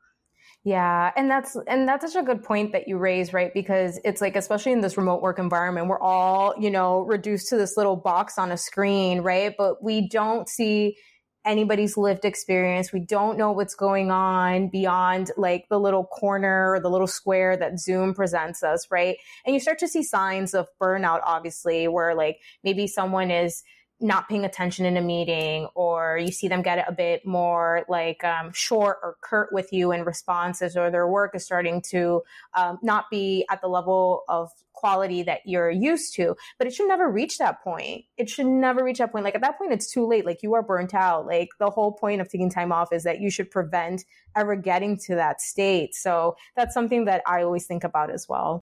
yeah, 0.64 1.10
and 1.16 1.28
that's 1.28 1.56
and 1.66 1.88
that's 1.88 2.12
such 2.12 2.22
a 2.22 2.24
good 2.24 2.44
point 2.44 2.72
that 2.72 2.86
you 2.86 2.96
raise, 2.96 3.32
right? 3.32 3.52
Because 3.52 3.98
it's 4.04 4.20
like 4.20 4.36
especially 4.36 4.70
in 4.70 4.80
this 4.80 4.96
remote 4.96 5.20
work 5.20 5.40
environment, 5.40 5.88
we're 5.88 6.00
all, 6.00 6.54
you 6.58 6.70
know, 6.70 7.00
reduced 7.00 7.48
to 7.48 7.56
this 7.56 7.76
little 7.76 7.96
box 7.96 8.38
on 8.38 8.52
a 8.52 8.56
screen, 8.56 9.22
right? 9.22 9.54
But 9.58 9.82
we 9.82 10.08
don't 10.08 10.48
see 10.48 10.96
anybody's 11.44 11.96
lived 11.96 12.24
experience. 12.24 12.92
We 12.92 13.00
don't 13.00 13.36
know 13.36 13.50
what's 13.50 13.74
going 13.74 14.12
on 14.12 14.68
beyond 14.68 15.32
like 15.36 15.64
the 15.68 15.80
little 15.80 16.04
corner 16.04 16.72
or 16.72 16.78
the 16.80 16.90
little 16.90 17.08
square 17.08 17.56
that 17.56 17.80
Zoom 17.80 18.14
presents 18.14 18.62
us, 18.62 18.86
right? 18.88 19.16
And 19.44 19.54
you 19.54 19.60
start 19.60 19.80
to 19.80 19.88
see 19.88 20.04
signs 20.04 20.54
of 20.54 20.68
burnout 20.80 21.22
obviously 21.24 21.88
where 21.88 22.14
like 22.14 22.38
maybe 22.62 22.86
someone 22.86 23.32
is 23.32 23.64
not 24.02 24.28
paying 24.28 24.44
attention 24.44 24.84
in 24.84 24.96
a 24.96 25.00
meeting 25.00 25.66
or 25.74 26.18
you 26.18 26.32
see 26.32 26.48
them 26.48 26.62
get 26.62 26.86
a 26.88 26.92
bit 26.92 27.24
more 27.24 27.84
like 27.88 28.22
um, 28.24 28.52
short 28.52 28.98
or 29.02 29.16
curt 29.22 29.52
with 29.52 29.72
you 29.72 29.92
in 29.92 30.04
responses 30.04 30.76
or 30.76 30.90
their 30.90 31.06
work 31.06 31.34
is 31.34 31.44
starting 31.44 31.80
to 31.80 32.22
um, 32.54 32.78
not 32.82 33.06
be 33.10 33.46
at 33.50 33.60
the 33.60 33.68
level 33.68 34.24
of 34.28 34.50
quality 34.72 35.22
that 35.22 35.40
you're 35.44 35.70
used 35.70 36.14
to. 36.14 36.34
But 36.58 36.66
it 36.66 36.74
should 36.74 36.88
never 36.88 37.08
reach 37.08 37.38
that 37.38 37.62
point. 37.62 38.04
It 38.16 38.28
should 38.28 38.46
never 38.46 38.82
reach 38.82 38.98
that 38.98 39.12
point. 39.12 39.24
Like 39.24 39.36
at 39.36 39.42
that 39.42 39.58
point 39.58 39.72
it's 39.72 39.90
too 39.90 40.06
late. 40.06 40.26
Like 40.26 40.42
you 40.42 40.54
are 40.54 40.62
burnt 40.62 40.94
out. 40.94 41.26
Like 41.26 41.50
the 41.58 41.70
whole 41.70 41.92
point 41.92 42.20
of 42.20 42.28
taking 42.28 42.50
time 42.50 42.72
off 42.72 42.92
is 42.92 43.04
that 43.04 43.20
you 43.20 43.30
should 43.30 43.50
prevent 43.50 44.04
ever 44.34 44.56
getting 44.56 44.96
to 44.96 45.14
that 45.14 45.40
state. 45.40 45.94
So 45.94 46.36
that's 46.56 46.74
something 46.74 47.04
that 47.04 47.22
i 47.26 47.42
always 47.42 47.66
think 47.66 47.84
about 47.84 48.10
as 48.10 48.26
well 48.28 48.62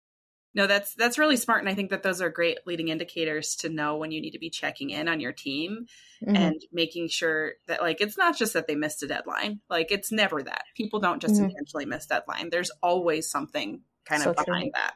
no 0.53 0.67
that's 0.67 0.93
that's 0.95 1.17
really 1.17 1.37
smart 1.37 1.59
and 1.59 1.69
i 1.69 1.73
think 1.73 1.89
that 1.89 2.03
those 2.03 2.21
are 2.21 2.29
great 2.29 2.59
leading 2.65 2.89
indicators 2.89 3.55
to 3.55 3.69
know 3.69 3.97
when 3.97 4.11
you 4.11 4.21
need 4.21 4.31
to 4.31 4.39
be 4.39 4.49
checking 4.49 4.89
in 4.89 5.07
on 5.07 5.19
your 5.19 5.31
team 5.31 5.85
mm-hmm. 6.23 6.35
and 6.35 6.61
making 6.71 7.07
sure 7.07 7.53
that 7.67 7.81
like 7.81 8.01
it's 8.01 8.17
not 8.17 8.37
just 8.37 8.53
that 8.53 8.67
they 8.67 8.75
missed 8.75 9.03
a 9.03 9.07
deadline 9.07 9.59
like 9.69 9.91
it's 9.91 10.11
never 10.11 10.41
that 10.41 10.63
people 10.75 10.99
don't 10.99 11.21
just 11.21 11.35
mm-hmm. 11.35 11.45
intentionally 11.45 11.85
miss 11.85 12.05
deadline 12.05 12.49
there's 12.49 12.71
always 12.81 13.29
something 13.29 13.81
kind 14.05 14.23
so 14.23 14.31
of 14.31 14.35
behind 14.35 14.63
true. 14.63 14.71
that 14.73 14.93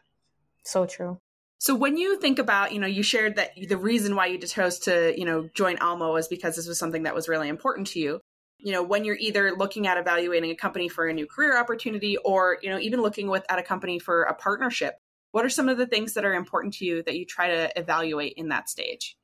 so 0.64 0.86
true 0.86 1.20
so 1.58 1.74
when 1.74 1.98
you 1.98 2.20
think 2.20 2.38
about, 2.38 2.74
you 2.74 2.80
know, 2.80 2.88
you 2.88 3.02
shared 3.02 3.38
that 3.38 3.52
the 3.70 3.78
reason 3.78 4.16
why 4.16 4.28
you 4.28 4.38
chose 4.38 4.80
to, 4.80 5.18
you 5.18 5.26
know, 5.26 5.50
join 5.56 5.78
Alma 5.80 6.12
was 6.12 6.28
because 6.28 6.56
this 6.56 6.68
was 6.68 6.78
something 6.78 7.04
that 7.04 7.16
was 7.16 7.28
really 7.28 7.50
important 7.50 7.88
to 7.88 8.00
you. 8.00 8.20
You 8.60 8.72
know, 8.72 8.84
when 8.84 9.04
you're 9.04 9.18
either 9.20 9.52
looking 9.56 9.88
at 9.88 9.98
evaluating 9.98 10.52
a 10.52 10.56
company 10.56 10.90
for 10.90 11.08
a 11.08 11.14
new 11.14 11.26
career 11.26 11.58
opportunity 11.58 12.18
or, 12.18 12.58
you 12.62 12.70
know, 12.70 12.80
even 12.80 13.02
looking 13.02 13.30
with 13.30 13.46
at 13.50 13.60
a 13.60 13.64
company 13.64 14.00
for 14.00 14.24
a 14.24 14.34
partnership, 14.34 14.96
what 15.36 15.44
are 15.44 15.50
some 15.50 15.68
of 15.68 15.78
the 15.78 15.86
things 15.86 16.14
that 16.14 16.24
are 16.24 16.34
important 16.34 16.76
to 16.76 16.86
you 16.86 17.04
that 17.04 17.18
you 17.18 17.26
try 17.26 17.50
to 17.50 17.70
evaluate 17.78 18.36
in 18.38 18.48
that 18.48 18.70
stage? 18.70 19.18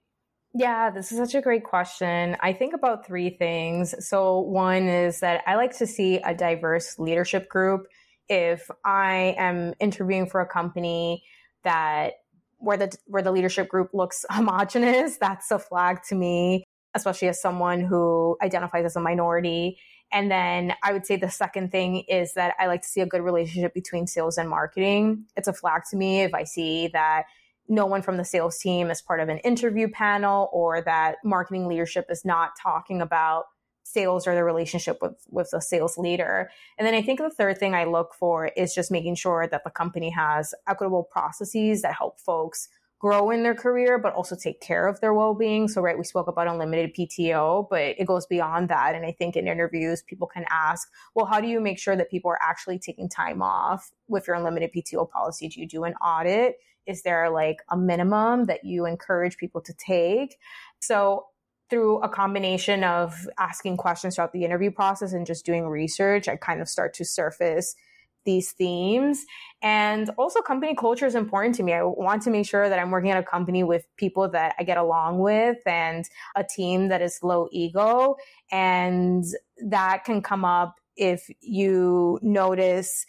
Yeah, 0.54 0.90
this 0.90 1.10
is 1.10 1.18
such 1.18 1.36
a 1.36 1.42
great 1.42 1.64
question. 1.64 2.36
I 2.42 2.52
think 2.52 2.74
about 2.74 3.08
three 3.08 3.30
things. 3.30 3.96
So, 4.06 4.42
one 4.42 4.90
is 4.90 5.22
that 5.22 5.42
I 5.48 5.56
like 5.56 5.78
to 5.78 5.88
see 5.88 6.18
a 6.18 6.36
diverse 6.36 7.00
leadership 7.00 7.48
group. 7.48 7.88
If 8.28 8.70
I 8.84 9.36
am 9.38 9.74
interviewing 9.80 10.28
for 10.28 10.42
a 10.42 10.46
company 10.46 11.24
that 11.64 12.16
where 12.58 12.76
the 12.76 12.92
where 13.06 13.24
the 13.24 13.32
leadership 13.32 13.70
group 13.70 13.92
looks 13.94 14.26
homogenous, 14.30 15.16
that's 15.16 15.50
a 15.50 15.60
flag 15.60 16.00
to 16.10 16.16
me, 16.16 16.66
especially 16.94 17.30
as 17.30 17.42
someone 17.42 17.80
who 17.80 18.36
identifies 18.44 18.84
as 18.84 18.98
a 18.98 19.00
minority. 19.00 19.80
And 20.12 20.30
then 20.30 20.74
I 20.84 20.92
would 20.94 21.06
say 21.06 21.16
the 21.16 21.30
second 21.30 21.72
thing 21.72 22.04
is 22.08 22.34
that 22.34 22.56
I 22.60 22.68
like 22.68 22.82
to 22.82 22.88
see 22.88 23.02
a 23.02 23.06
good 23.06 23.22
relationship 23.22 23.74
between 23.74 24.08
sales 24.08 24.38
and 24.38 24.50
marketing. 24.50 25.26
It's 25.38 25.48
a 25.48 25.54
flag 25.54 25.84
to 25.92 25.98
me 25.98 26.22
if 26.22 26.34
I 26.34 26.44
see 26.44 26.90
that 26.90 27.24
no 27.70 27.86
one 27.86 28.02
from 28.02 28.18
the 28.18 28.26
sales 28.26 28.58
team 28.58 28.92
is 28.92 29.02
part 29.02 29.22
of 29.22 29.30
an 29.30 29.38
interview 29.40 29.88
panel 29.88 30.50
or 30.52 30.82
that 30.82 31.18
marketing 31.24 31.68
leadership 31.68 32.08
is 32.10 32.26
not 32.26 32.52
talking 32.62 33.02
about 33.02 33.46
sales 33.84 34.28
or 34.28 34.36
the 34.36 34.44
relationship 34.44 35.00
with 35.02 35.16
with 35.30 35.50
the 35.52 35.62
sales 35.62 35.98
leader. 35.98 36.50
And 36.78 36.86
then 36.86 36.94
I 36.94 37.02
think 37.02 37.20
the 37.20 37.30
third 37.30 37.58
thing 37.58 37.74
I 37.74 37.86
look 37.86 38.14
for 38.14 38.48
is 38.48 38.76
just 38.76 38.92
making 38.92 39.16
sure 39.16 39.48
that 39.48 39.64
the 39.64 39.70
company 39.70 40.10
has 40.12 40.54
equitable 40.68 41.04
processes 41.04 41.82
that 41.82 41.96
help 41.96 42.20
folks 42.20 42.68
grow 43.02 43.32
in 43.32 43.42
their 43.42 43.56
career, 43.56 43.98
but 43.98 44.14
also 44.14 44.36
take 44.36 44.62
care 44.62 44.88
of 44.88 45.02
their 45.02 45.12
well 45.12 45.34
being. 45.34 45.68
So, 45.68 45.82
right, 45.82 45.98
we 45.98 46.04
spoke 46.04 46.28
about 46.28 46.48
unlimited 46.48 46.94
PTO, 46.94 47.68
but 47.68 47.96
it 47.98 48.06
goes 48.06 48.28
beyond 48.28 48.70
that. 48.70 48.94
And 48.94 49.04
I 49.04 49.12
think 49.12 49.36
in 49.36 49.48
interviews, 49.48 50.04
people 50.04 50.28
can 50.28 50.46
ask, 50.52 50.88
well, 51.16 51.26
how 51.26 51.42
do 51.42 51.48
you 51.48 51.60
make 51.60 51.80
sure 51.80 51.96
that 51.96 52.12
people 52.12 52.30
are 52.30 52.40
actually 52.40 52.78
taking 52.78 53.10
time 53.10 53.42
off 53.42 53.90
with 54.08 54.28
your 54.28 54.36
unlimited 54.36 54.72
PTO 54.72 55.10
policy? 55.10 55.48
Do 55.50 55.60
you 55.60 55.68
do 55.68 55.84
an 55.84 55.96
audit? 55.96 56.58
Is 56.86 57.02
there 57.02 57.32
like 57.32 57.58
a 57.72 57.78
minimum 57.78 58.46
that 58.46 58.66
you 58.66 58.86
encourage 58.86 59.38
people 59.38 59.62
to 59.62 59.74
take? 59.74 60.38
So, 60.80 61.26
through 61.72 62.02
a 62.02 62.10
combination 62.10 62.84
of 62.84 63.28
asking 63.40 63.78
questions 63.78 64.16
throughout 64.16 64.34
the 64.34 64.44
interview 64.44 64.70
process 64.70 65.14
and 65.14 65.26
just 65.26 65.46
doing 65.46 65.66
research, 65.68 66.28
I 66.28 66.36
kind 66.36 66.62
of 66.62 66.68
start 66.68 66.94
to 66.96 67.06
surface 67.06 67.76
these 68.26 68.52
themes. 68.52 69.26
And 69.62 70.10
also 70.18 70.42
company 70.42 70.76
culture 70.76 71.06
is 71.06 71.16
important 71.16 71.56
to 71.56 71.64
me. 71.64 71.74
I 71.74 71.84
want 71.84 72.22
to 72.24 72.30
make 72.30 72.48
sure 72.48 72.70
that 72.70 72.80
I'm 72.80 72.92
working 72.92 73.12
at 73.12 73.18
a 73.18 73.24
company 73.24 73.64
with 73.64 73.86
people 73.98 74.30
that 74.30 74.56
I 74.60 74.64
get 74.64 74.78
along 74.78 75.20
with 75.20 75.58
and 75.66 76.06
a 76.36 76.44
team 76.44 76.90
that 76.90 77.02
is 77.02 77.20
low 77.24 77.48
ego. 77.52 78.16
And 78.52 79.24
that 79.66 80.04
can 80.06 80.22
come 80.22 80.46
up 80.46 80.76
if 80.96 81.30
you 81.42 82.20
notice 82.22 83.06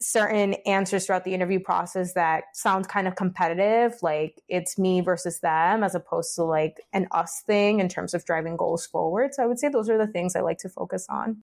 certain 0.00 0.54
answers 0.64 1.06
throughout 1.06 1.24
the 1.24 1.34
interview 1.34 1.58
process 1.58 2.12
that 2.14 2.44
sounds 2.54 2.86
kind 2.86 3.08
of 3.08 3.16
competitive, 3.16 3.94
like 4.00 4.40
it's 4.48 4.78
me 4.78 5.00
versus 5.00 5.40
them, 5.40 5.82
as 5.82 5.94
opposed 5.94 6.34
to 6.36 6.44
like 6.44 6.80
an 6.92 7.08
us 7.10 7.42
thing 7.46 7.80
in 7.80 7.88
terms 7.88 8.14
of 8.14 8.24
driving 8.24 8.56
goals 8.56 8.86
forward. 8.86 9.34
So 9.34 9.42
I 9.42 9.46
would 9.46 9.58
say 9.58 9.68
those 9.68 9.90
are 9.90 9.98
the 9.98 10.06
things 10.06 10.36
I 10.36 10.40
like 10.40 10.58
to 10.58 10.68
focus 10.68 11.06
on. 11.08 11.42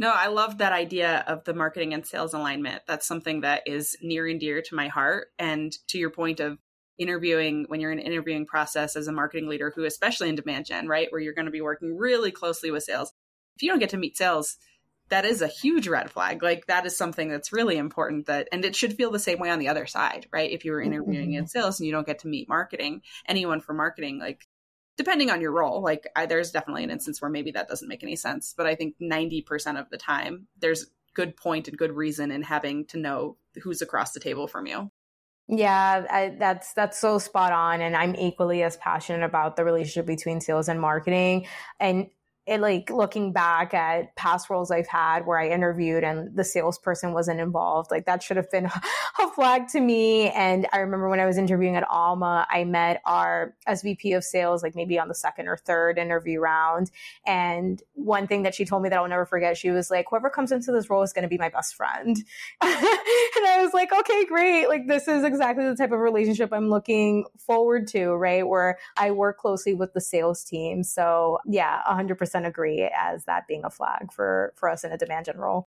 No, 0.00 0.10
I 0.10 0.28
love 0.28 0.58
that 0.58 0.72
idea 0.72 1.22
of 1.26 1.44
the 1.44 1.52
marketing 1.52 1.92
and 1.92 2.06
sales 2.06 2.32
alignment. 2.32 2.80
That's 2.88 3.06
something 3.06 3.42
that 3.42 3.64
is 3.66 3.98
near 4.00 4.26
and 4.26 4.40
dear 4.40 4.62
to 4.62 4.74
my 4.74 4.88
heart. 4.88 5.28
And 5.38 5.70
to 5.88 5.98
your 5.98 6.08
point 6.08 6.40
of 6.40 6.56
interviewing, 6.96 7.66
when 7.68 7.80
you're 7.80 7.92
in 7.92 7.98
an 7.98 8.06
interviewing 8.06 8.46
process 8.46 8.96
as 8.96 9.08
a 9.08 9.12
marketing 9.12 9.46
leader, 9.46 9.70
who 9.76 9.84
especially 9.84 10.30
in 10.30 10.36
demand 10.36 10.64
gen, 10.64 10.88
right, 10.88 11.08
where 11.10 11.20
you're 11.20 11.34
going 11.34 11.44
to 11.44 11.50
be 11.50 11.60
working 11.60 11.98
really 11.98 12.30
closely 12.30 12.70
with 12.70 12.82
sales, 12.82 13.12
if 13.56 13.62
you 13.62 13.68
don't 13.68 13.78
get 13.78 13.90
to 13.90 13.98
meet 13.98 14.16
sales, 14.16 14.56
that 15.10 15.26
is 15.26 15.42
a 15.42 15.48
huge 15.48 15.86
red 15.86 16.10
flag. 16.10 16.42
Like 16.42 16.64
that 16.68 16.86
is 16.86 16.96
something 16.96 17.28
that's 17.28 17.52
really 17.52 17.76
important 17.76 18.24
that, 18.24 18.48
and 18.52 18.64
it 18.64 18.74
should 18.74 18.94
feel 18.94 19.10
the 19.10 19.18
same 19.18 19.38
way 19.38 19.50
on 19.50 19.58
the 19.58 19.68
other 19.68 19.84
side, 19.84 20.28
right? 20.32 20.50
If 20.50 20.64
you 20.64 20.72
were 20.72 20.80
interviewing 20.80 21.32
mm-hmm. 21.32 21.40
in 21.40 21.46
sales 21.46 21.78
and 21.78 21.86
you 21.86 21.92
don't 21.92 22.06
get 22.06 22.20
to 22.20 22.28
meet 22.28 22.48
marketing, 22.48 23.02
anyone 23.28 23.60
for 23.60 23.74
marketing, 23.74 24.18
like 24.18 24.46
depending 25.00 25.30
on 25.30 25.40
your 25.40 25.50
role 25.50 25.80
like 25.80 26.06
I, 26.14 26.26
there's 26.26 26.50
definitely 26.50 26.84
an 26.84 26.90
instance 26.90 27.22
where 27.22 27.30
maybe 27.30 27.52
that 27.52 27.68
doesn't 27.68 27.88
make 27.88 28.02
any 28.02 28.16
sense 28.16 28.52
but 28.54 28.66
i 28.66 28.74
think 28.74 28.96
90% 29.00 29.80
of 29.80 29.88
the 29.88 29.96
time 29.96 30.46
there's 30.58 30.90
good 31.14 31.38
point 31.38 31.68
and 31.68 31.78
good 31.78 31.96
reason 31.96 32.30
in 32.30 32.42
having 32.42 32.84
to 32.88 32.98
know 32.98 33.38
who's 33.62 33.80
across 33.80 34.12
the 34.12 34.20
table 34.20 34.46
from 34.46 34.66
you 34.66 34.90
Yeah, 35.48 36.04
I, 36.10 36.36
that's 36.38 36.74
that's 36.74 37.00
so 37.00 37.18
spot 37.18 37.52
on, 37.52 37.80
and 37.80 37.96
I'm 37.96 38.14
equally 38.14 38.62
as 38.62 38.76
passionate 38.76 39.24
about 39.24 39.56
the 39.56 39.64
relationship 39.64 40.06
between 40.06 40.40
sales 40.40 40.68
and 40.68 40.80
marketing. 40.80 41.46
And 41.80 42.06
it 42.50 42.60
like 42.60 42.90
looking 42.90 43.32
back 43.32 43.72
at 43.74 44.16
past 44.16 44.50
roles 44.50 44.72
I've 44.72 44.88
had 44.88 45.24
where 45.24 45.38
I 45.38 45.48
interviewed 45.50 46.02
and 46.02 46.34
the 46.34 46.42
salesperson 46.42 47.12
wasn't 47.12 47.38
involved, 47.38 47.92
like 47.92 48.06
that 48.06 48.24
should 48.24 48.36
have 48.36 48.50
been 48.50 48.66
a 49.20 49.28
flag 49.36 49.68
to 49.68 49.80
me. 49.80 50.30
And 50.30 50.66
I 50.72 50.78
remember 50.78 51.08
when 51.08 51.20
I 51.20 51.26
was 51.26 51.38
interviewing 51.38 51.76
at 51.76 51.88
Alma, 51.88 52.48
I 52.50 52.64
met 52.64 53.02
our 53.06 53.54
SVP 53.68 54.16
of 54.16 54.24
sales, 54.24 54.64
like 54.64 54.74
maybe 54.74 54.98
on 54.98 55.06
the 55.06 55.14
second 55.14 55.46
or 55.46 55.58
third 55.58 55.96
interview 55.96 56.40
round. 56.40 56.90
And 57.24 57.80
one 57.94 58.26
thing 58.26 58.42
that 58.42 58.56
she 58.56 58.64
told 58.64 58.82
me 58.82 58.88
that 58.88 58.98
I'll 58.98 59.06
never 59.06 59.26
forget, 59.26 59.56
she 59.56 59.70
was 59.70 59.88
like, 59.88 60.06
whoever 60.10 60.28
comes 60.28 60.50
into 60.50 60.72
this 60.72 60.90
role 60.90 61.04
is 61.04 61.12
going 61.12 61.22
to 61.22 61.28
be 61.28 61.38
my 61.38 61.50
best 61.50 61.76
friend. 61.76 62.16
and 62.62 63.46
I 63.46 63.60
was 63.62 63.72
like, 63.72 63.92
okay, 63.92 64.24
great. 64.24 64.66
Like 64.66 64.88
this 64.88 65.06
is 65.06 65.22
exactly 65.22 65.66
the 65.66 65.76
type 65.76 65.92
of 65.92 66.00
relationship 66.00 66.52
I'm 66.52 66.68
looking 66.68 67.26
forward 67.38 67.86
to, 67.88 68.08
right? 68.08 68.44
Where 68.44 68.76
I 68.96 69.12
work 69.12 69.38
closely 69.38 69.72
with 69.72 69.92
the 69.94 70.00
sales 70.00 70.42
team. 70.42 70.82
So 70.82 71.38
yeah, 71.46 71.80
100% 71.88 72.39
agree 72.44 72.88
as 72.96 73.24
that 73.24 73.46
being 73.46 73.64
a 73.64 73.70
flag 73.70 74.12
for 74.12 74.52
for 74.56 74.68
us 74.68 74.84
in 74.84 74.92
a 74.92 74.98
demand 74.98 75.26
gen 75.26 75.38
role. 75.38 75.68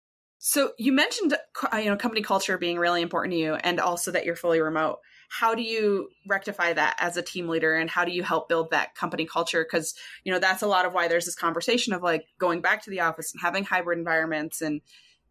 So 0.46 0.74
you 0.78 0.92
mentioned 0.92 1.38
uh, 1.72 1.78
you 1.78 1.90
know 1.90 1.96
company 1.96 2.22
culture 2.22 2.58
being 2.58 2.78
really 2.78 3.02
important 3.02 3.32
to 3.32 3.40
you, 3.40 3.54
and 3.54 3.80
also 3.80 4.12
that 4.12 4.26
you're 4.26 4.36
fully 4.36 4.60
remote. 4.60 4.98
How 5.30 5.56
do 5.56 5.62
you 5.62 6.10
rectify 6.28 6.74
that 6.74 6.98
as 7.00 7.16
a 7.16 7.22
team 7.22 7.48
leader, 7.48 7.74
and 7.74 7.90
how 7.90 8.04
do 8.04 8.12
you 8.12 8.24
help 8.24 8.50
build 8.50 8.72
that 8.72 8.94
company 8.94 9.26
culture? 9.26 9.64
Because 9.64 9.96
you 10.26 10.34
know 10.34 10.40
that's 10.40 10.62
a 10.62 10.68
lot 10.68 10.86
of 10.86 10.92
why 10.92 11.08
there's 11.08 11.24
this 11.24 11.36
conversation 11.36 11.94
of 11.94 12.04
like 12.04 12.26
going 12.40 12.60
back 12.60 12.84
to 12.84 12.90
the 12.90 13.00
office 13.00 13.32
and 13.32 13.42
having 13.42 13.64
hybrid 13.64 13.98
environments, 13.98 14.62
and 14.62 14.82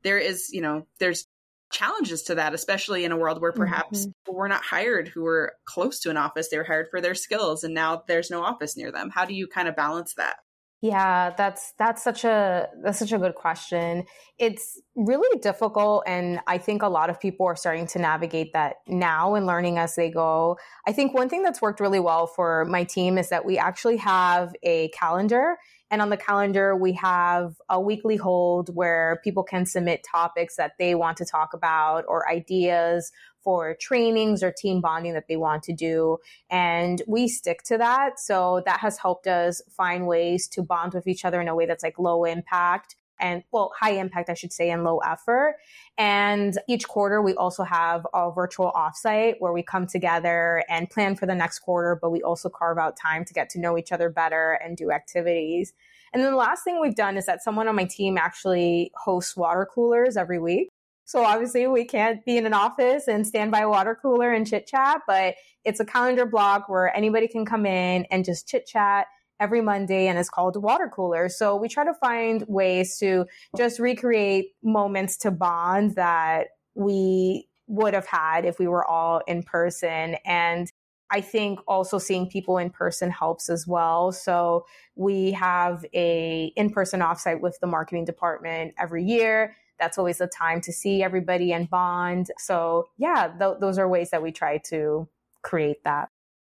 there 0.02 0.18
is 0.18 0.48
you 0.50 0.62
know 0.62 0.86
there's 0.98 1.26
challenges 1.70 2.22
to 2.22 2.36
that, 2.36 2.54
especially 2.54 3.04
in 3.04 3.12
a 3.12 3.16
world 3.18 3.38
where 3.38 3.52
perhaps 3.52 4.06
mm-hmm. 4.06 4.34
we're 4.34 4.48
not 4.48 4.64
hired 4.64 5.08
who 5.08 5.24
were 5.24 5.52
close 5.66 6.00
to 6.00 6.10
an 6.10 6.16
office; 6.16 6.48
they 6.48 6.56
were 6.56 6.64
hired 6.64 6.88
for 6.90 7.02
their 7.02 7.14
skills, 7.14 7.64
and 7.64 7.74
now 7.74 8.02
there's 8.08 8.30
no 8.30 8.42
office 8.42 8.78
near 8.78 8.90
them. 8.90 9.10
How 9.10 9.26
do 9.26 9.34
you 9.34 9.46
kind 9.46 9.68
of 9.68 9.76
balance 9.76 10.14
that? 10.14 10.36
Yeah, 10.84 11.30
that's 11.38 11.74
that's 11.78 12.02
such 12.02 12.24
a 12.24 12.68
that's 12.82 12.98
such 12.98 13.12
a 13.12 13.18
good 13.18 13.36
question. 13.36 14.02
It's 14.36 14.80
really 14.96 15.38
difficult 15.38 16.02
and 16.08 16.40
I 16.48 16.58
think 16.58 16.82
a 16.82 16.88
lot 16.88 17.08
of 17.08 17.20
people 17.20 17.46
are 17.46 17.54
starting 17.54 17.86
to 17.88 18.00
navigate 18.00 18.52
that 18.54 18.78
now 18.88 19.36
and 19.36 19.46
learning 19.46 19.78
as 19.78 19.94
they 19.94 20.10
go. 20.10 20.58
I 20.84 20.90
think 20.90 21.14
one 21.14 21.28
thing 21.28 21.44
that's 21.44 21.62
worked 21.62 21.78
really 21.78 22.00
well 22.00 22.26
for 22.26 22.64
my 22.64 22.82
team 22.82 23.16
is 23.16 23.28
that 23.28 23.44
we 23.44 23.58
actually 23.58 23.98
have 23.98 24.56
a 24.64 24.88
calendar 24.88 25.56
and 25.88 26.02
on 26.02 26.10
the 26.10 26.16
calendar 26.16 26.74
we 26.74 26.94
have 26.94 27.54
a 27.68 27.80
weekly 27.80 28.16
hold 28.16 28.74
where 28.74 29.20
people 29.22 29.44
can 29.44 29.64
submit 29.64 30.02
topics 30.02 30.56
that 30.56 30.72
they 30.80 30.96
want 30.96 31.16
to 31.18 31.24
talk 31.24 31.54
about 31.54 32.04
or 32.08 32.28
ideas 32.28 33.12
for 33.42 33.76
trainings 33.80 34.42
or 34.42 34.52
team 34.52 34.80
bonding 34.80 35.14
that 35.14 35.28
they 35.28 35.36
want 35.36 35.62
to 35.64 35.72
do. 35.72 36.18
And 36.50 37.02
we 37.06 37.28
stick 37.28 37.62
to 37.64 37.78
that. 37.78 38.18
So 38.18 38.62
that 38.66 38.80
has 38.80 38.98
helped 38.98 39.26
us 39.26 39.62
find 39.70 40.06
ways 40.06 40.48
to 40.48 40.62
bond 40.62 40.94
with 40.94 41.06
each 41.06 41.24
other 41.24 41.40
in 41.40 41.48
a 41.48 41.54
way 41.54 41.66
that's 41.66 41.82
like 41.82 41.98
low 41.98 42.24
impact 42.24 42.96
and 43.22 43.44
well, 43.52 43.72
high 43.78 43.92
impact, 43.92 44.28
I 44.28 44.34
should 44.34 44.52
say, 44.52 44.70
and 44.70 44.84
low 44.84 44.98
effort. 44.98 45.56
And 45.96 46.58
each 46.68 46.88
quarter, 46.88 47.22
we 47.22 47.34
also 47.34 47.62
have 47.62 48.06
a 48.12 48.32
virtual 48.32 48.72
offsite 48.74 49.36
where 49.38 49.52
we 49.52 49.62
come 49.62 49.86
together 49.86 50.64
and 50.68 50.90
plan 50.90 51.14
for 51.14 51.26
the 51.26 51.34
next 51.34 51.60
quarter, 51.60 51.98
but 52.00 52.10
we 52.10 52.20
also 52.22 52.48
carve 52.48 52.78
out 52.78 52.96
time 52.96 53.24
to 53.24 53.32
get 53.32 53.48
to 53.50 53.60
know 53.60 53.78
each 53.78 53.92
other 53.92 54.10
better 54.10 54.58
and 54.64 54.76
do 54.76 54.90
activities. 54.90 55.72
And 56.12 56.22
then 56.22 56.32
the 56.32 56.36
last 56.36 56.64
thing 56.64 56.80
we've 56.80 56.96
done 56.96 57.16
is 57.16 57.24
that 57.26 57.42
someone 57.42 57.68
on 57.68 57.76
my 57.76 57.84
team 57.84 58.18
actually 58.18 58.90
hosts 58.96 59.36
water 59.36 59.66
coolers 59.72 60.16
every 60.16 60.38
week. 60.38 60.71
So 61.12 61.26
obviously 61.26 61.66
we 61.66 61.84
can't 61.84 62.24
be 62.24 62.38
in 62.38 62.46
an 62.46 62.54
office 62.54 63.06
and 63.06 63.26
stand 63.26 63.50
by 63.50 63.60
a 63.60 63.68
water 63.68 63.94
cooler 64.00 64.32
and 64.32 64.46
chit 64.46 64.66
chat, 64.66 65.02
but 65.06 65.34
it's 65.62 65.78
a 65.78 65.84
calendar 65.84 66.24
block 66.24 66.70
where 66.70 66.96
anybody 66.96 67.28
can 67.28 67.44
come 67.44 67.66
in 67.66 68.06
and 68.10 68.24
just 68.24 68.48
chit 68.48 68.66
chat 68.66 69.08
every 69.38 69.60
Monday 69.60 70.06
and 70.06 70.18
it's 70.18 70.30
called 70.30 70.56
water 70.56 70.90
cooler. 70.90 71.28
So 71.28 71.54
we 71.54 71.68
try 71.68 71.84
to 71.84 71.92
find 71.92 72.46
ways 72.48 72.96
to 73.00 73.26
just 73.58 73.78
recreate 73.78 74.52
moments 74.64 75.18
to 75.18 75.30
bond 75.30 75.96
that 75.96 76.46
we 76.74 77.46
would 77.66 77.92
have 77.92 78.06
had 78.06 78.46
if 78.46 78.58
we 78.58 78.66
were 78.66 78.86
all 78.86 79.20
in 79.26 79.42
person. 79.42 80.16
And 80.24 80.72
I 81.10 81.20
think 81.20 81.60
also 81.68 81.98
seeing 81.98 82.26
people 82.26 82.56
in 82.56 82.70
person 82.70 83.10
helps 83.10 83.50
as 83.50 83.66
well. 83.66 84.12
So 84.12 84.64
we 84.96 85.32
have 85.32 85.84
a 85.92 86.54
in-person 86.56 87.00
offsite 87.00 87.42
with 87.42 87.58
the 87.60 87.66
marketing 87.66 88.06
department 88.06 88.72
every 88.78 89.04
year 89.04 89.54
that's 89.82 89.98
always 89.98 90.18
the 90.18 90.28
time 90.28 90.60
to 90.60 90.72
see 90.72 91.02
everybody 91.02 91.52
and 91.52 91.68
bond. 91.68 92.28
So, 92.38 92.86
yeah, 92.98 93.32
th- 93.36 93.56
those 93.60 93.78
are 93.78 93.88
ways 93.88 94.10
that 94.10 94.22
we 94.22 94.30
try 94.30 94.58
to 94.68 95.08
create 95.42 95.82
that. 95.82 96.08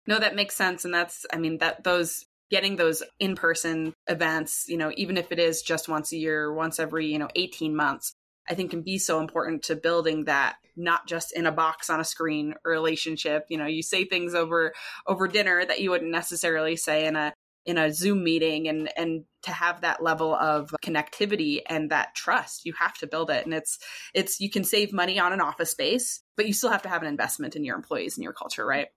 No, 0.07 0.19
that 0.19 0.35
makes 0.35 0.55
sense. 0.55 0.85
And 0.85 0.93
that's, 0.93 1.25
I 1.33 1.39
mean, 1.39 1.57
that 1.59 1.85
those 1.85 2.27
getting 2.51 2.77
those 2.77 3.03
in 3.19 3.35
person 3.35 3.95
events, 4.07 4.67
you 4.69 4.77
know, 4.77 4.93
even 4.99 5.17
if 5.17 5.33
it 5.33 5.39
is 5.39 5.63
just 5.63 5.89
once 5.89 6.13
a 6.13 6.19
year, 6.19 6.53
once 6.53 6.79
every, 6.79 7.07
you 7.07 7.19
know, 7.19 7.31
18 7.35 7.75
months, 7.75 8.13
I 8.47 8.55
think 8.55 8.71
can 8.71 8.83
be 8.83 8.99
so 8.99 9.21
important 9.21 9.63
to 9.65 9.75
building 9.75 10.25
that 10.25 10.57
not 10.77 11.09
just 11.09 11.35
in 11.35 11.47
a 11.47 11.53
box 11.53 11.89
on 11.89 12.01
a 12.01 12.05
screen 12.05 12.55
relationship. 12.63 13.47
You 13.49 13.57
know, 13.57 13.67
you 13.67 13.83
say 13.83 14.05
things 14.05 14.35
over 14.35 14.75
over 15.07 15.27
dinner 15.29 15.65
that 15.65 15.81
you 15.81 15.91
wouldn't 15.91 16.11
necessarily 16.11 16.77
say 16.77 17.07
in 17.07 17.17
a 17.17 17.33
in 17.67 17.79
a 17.79 17.93
Zoom 17.93 18.23
meeting 18.23 18.69
and 18.69 18.91
and 18.97 19.25
to 19.43 19.51
have 19.51 19.83
that 19.83 20.03
level 20.03 20.35
of 20.35 20.75
connectivity 20.83 21.61
and 21.67 21.91
that 21.91 22.15
trust, 22.15 22.65
you 22.65 22.73
have 22.79 22.97
to 22.99 23.07
build 23.07 23.31
it. 23.31 23.45
And 23.45 23.55
it's 23.55 23.79
it's 24.15 24.41
you 24.41 24.51
can 24.51 24.65
save 24.65 24.93
money 24.93 25.19
on 25.19 25.33
an 25.33 25.41
office 25.41 25.71
space, 25.71 26.23
but 26.37 26.47
you 26.47 26.53
still 26.53 26.71
have 26.71 26.83
to 26.83 26.89
have 26.89 27.03
an 27.03 27.09
investment 27.09 27.57
in 27.57 27.65
your 27.65 27.77
employees 27.77 28.17
and 28.17 28.25
your 28.25 28.33
culture, 28.33 28.67
right? 28.67 28.89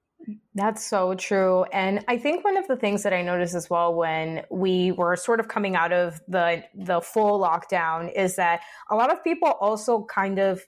That's 0.56 0.84
so 0.84 1.14
true. 1.14 1.64
And 1.66 2.04
I 2.08 2.18
think 2.18 2.44
one 2.44 2.58
of 2.58 2.68
the 2.68 2.76
things 2.76 3.04
that 3.04 3.14
I 3.14 3.22
noticed 3.22 3.54
as 3.56 3.70
well 3.70 3.94
when 3.94 4.44
we 4.50 4.92
were 4.92 5.16
sort 5.16 5.40
of 5.40 5.48
coming 5.48 5.76
out 5.76 5.94
of 5.94 6.20
the 6.28 6.64
the 6.74 7.02
full 7.02 7.40
lockdown 7.40 8.12
is 8.14 8.36
that 8.38 8.62
a 8.90 8.96
lot 8.96 9.12
of 9.12 9.24
people 9.24 9.50
also 9.50 10.06
kind 10.06 10.40
of 10.40 10.62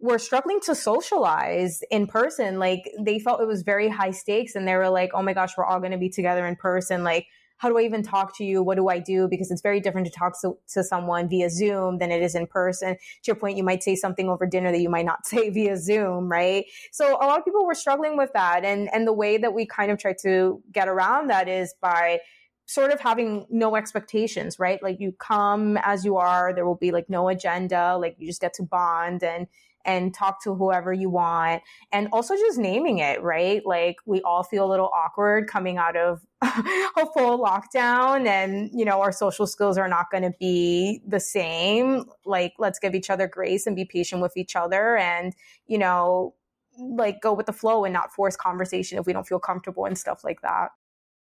were 0.00 0.18
struggling 0.18 0.60
to 0.60 0.74
socialize 0.74 1.82
in 1.90 2.06
person. 2.06 2.58
Like 2.58 2.90
they 3.00 3.18
felt 3.18 3.40
it 3.40 3.46
was 3.46 3.62
very 3.62 3.88
high 3.88 4.10
stakes 4.10 4.54
and 4.54 4.66
they 4.66 4.74
were 4.74 4.90
like, 4.90 5.10
oh 5.14 5.22
my 5.22 5.32
gosh, 5.32 5.56
we're 5.56 5.64
all 5.64 5.78
going 5.78 5.92
to 5.92 5.98
be 5.98 6.10
together 6.10 6.46
in 6.46 6.56
person. 6.56 7.02
Like 7.04 7.26
how 7.58 7.68
do 7.68 7.78
I 7.78 7.82
even 7.82 8.02
talk 8.02 8.36
to 8.38 8.44
you? 8.44 8.62
What 8.62 8.76
do 8.76 8.88
I 8.88 8.98
do? 8.98 9.28
Because 9.28 9.50
it's 9.50 9.62
very 9.62 9.80
different 9.80 10.06
to 10.06 10.12
talk 10.12 10.40
to, 10.42 10.56
to 10.74 10.84
someone 10.84 11.28
via 11.28 11.48
Zoom 11.48 11.98
than 11.98 12.10
it 12.10 12.22
is 12.22 12.34
in 12.34 12.46
person. 12.46 12.94
To 12.94 13.26
your 13.26 13.36
point, 13.36 13.56
you 13.56 13.64
might 13.64 13.82
say 13.82 13.96
something 13.96 14.28
over 14.28 14.46
dinner 14.46 14.70
that 14.70 14.80
you 14.80 14.90
might 14.90 15.06
not 15.06 15.26
say 15.26 15.50
via 15.50 15.76
Zoom, 15.76 16.30
right? 16.30 16.66
So 16.92 17.16
a 17.16 17.24
lot 17.26 17.38
of 17.38 17.44
people 17.44 17.64
were 17.64 17.74
struggling 17.74 18.16
with 18.16 18.32
that. 18.34 18.64
And, 18.64 18.88
and 18.92 19.06
the 19.06 19.12
way 19.12 19.38
that 19.38 19.54
we 19.54 19.66
kind 19.66 19.90
of 19.90 19.98
try 19.98 20.14
to 20.22 20.62
get 20.72 20.88
around 20.88 21.28
that 21.28 21.48
is 21.48 21.74
by 21.80 22.20
sort 22.66 22.92
of 22.92 23.00
having 23.00 23.46
no 23.48 23.76
expectations, 23.76 24.58
right? 24.58 24.82
Like 24.82 24.98
you 24.98 25.12
come 25.12 25.78
as 25.78 26.04
you 26.04 26.16
are, 26.16 26.52
there 26.52 26.66
will 26.66 26.76
be 26.76 26.90
like 26.90 27.08
no 27.08 27.28
agenda, 27.28 27.96
like 27.96 28.16
you 28.18 28.26
just 28.26 28.40
get 28.40 28.54
to 28.54 28.64
bond 28.64 29.22
and 29.22 29.46
and 29.86 30.12
talk 30.12 30.42
to 30.42 30.54
whoever 30.54 30.92
you 30.92 31.08
want 31.08 31.62
and 31.92 32.08
also 32.12 32.34
just 32.34 32.58
naming 32.58 32.98
it 32.98 33.22
right? 33.22 33.64
Like 33.64 33.96
we 34.04 34.20
all 34.22 34.42
feel 34.42 34.66
a 34.66 34.70
little 34.70 34.90
awkward 34.94 35.48
coming 35.48 35.78
out 35.78 35.96
of 35.96 36.20
a 36.42 37.06
full 37.14 37.38
lockdown 37.38 38.26
and 38.26 38.70
you 38.74 38.84
know 38.84 39.00
our 39.00 39.12
social 39.12 39.46
skills 39.46 39.78
are 39.78 39.88
not 39.88 40.10
going 40.10 40.24
to 40.24 40.32
be 40.38 41.00
the 41.06 41.20
same. 41.20 42.04
Like 42.24 42.54
let's 42.58 42.78
give 42.78 42.94
each 42.94 43.08
other 43.08 43.26
grace 43.28 43.66
and 43.66 43.74
be 43.74 43.84
patient 43.84 44.20
with 44.20 44.36
each 44.36 44.56
other 44.56 44.96
and 44.96 45.34
you 45.66 45.78
know 45.78 46.34
like 46.78 47.22
go 47.22 47.32
with 47.32 47.46
the 47.46 47.52
flow 47.52 47.84
and 47.84 47.92
not 47.92 48.12
force 48.12 48.36
conversation 48.36 48.98
if 48.98 49.06
we 49.06 49.12
don't 49.12 49.26
feel 49.26 49.38
comfortable 49.38 49.86
and 49.86 49.96
stuff 49.96 50.22
like 50.24 50.42
that 50.42 50.72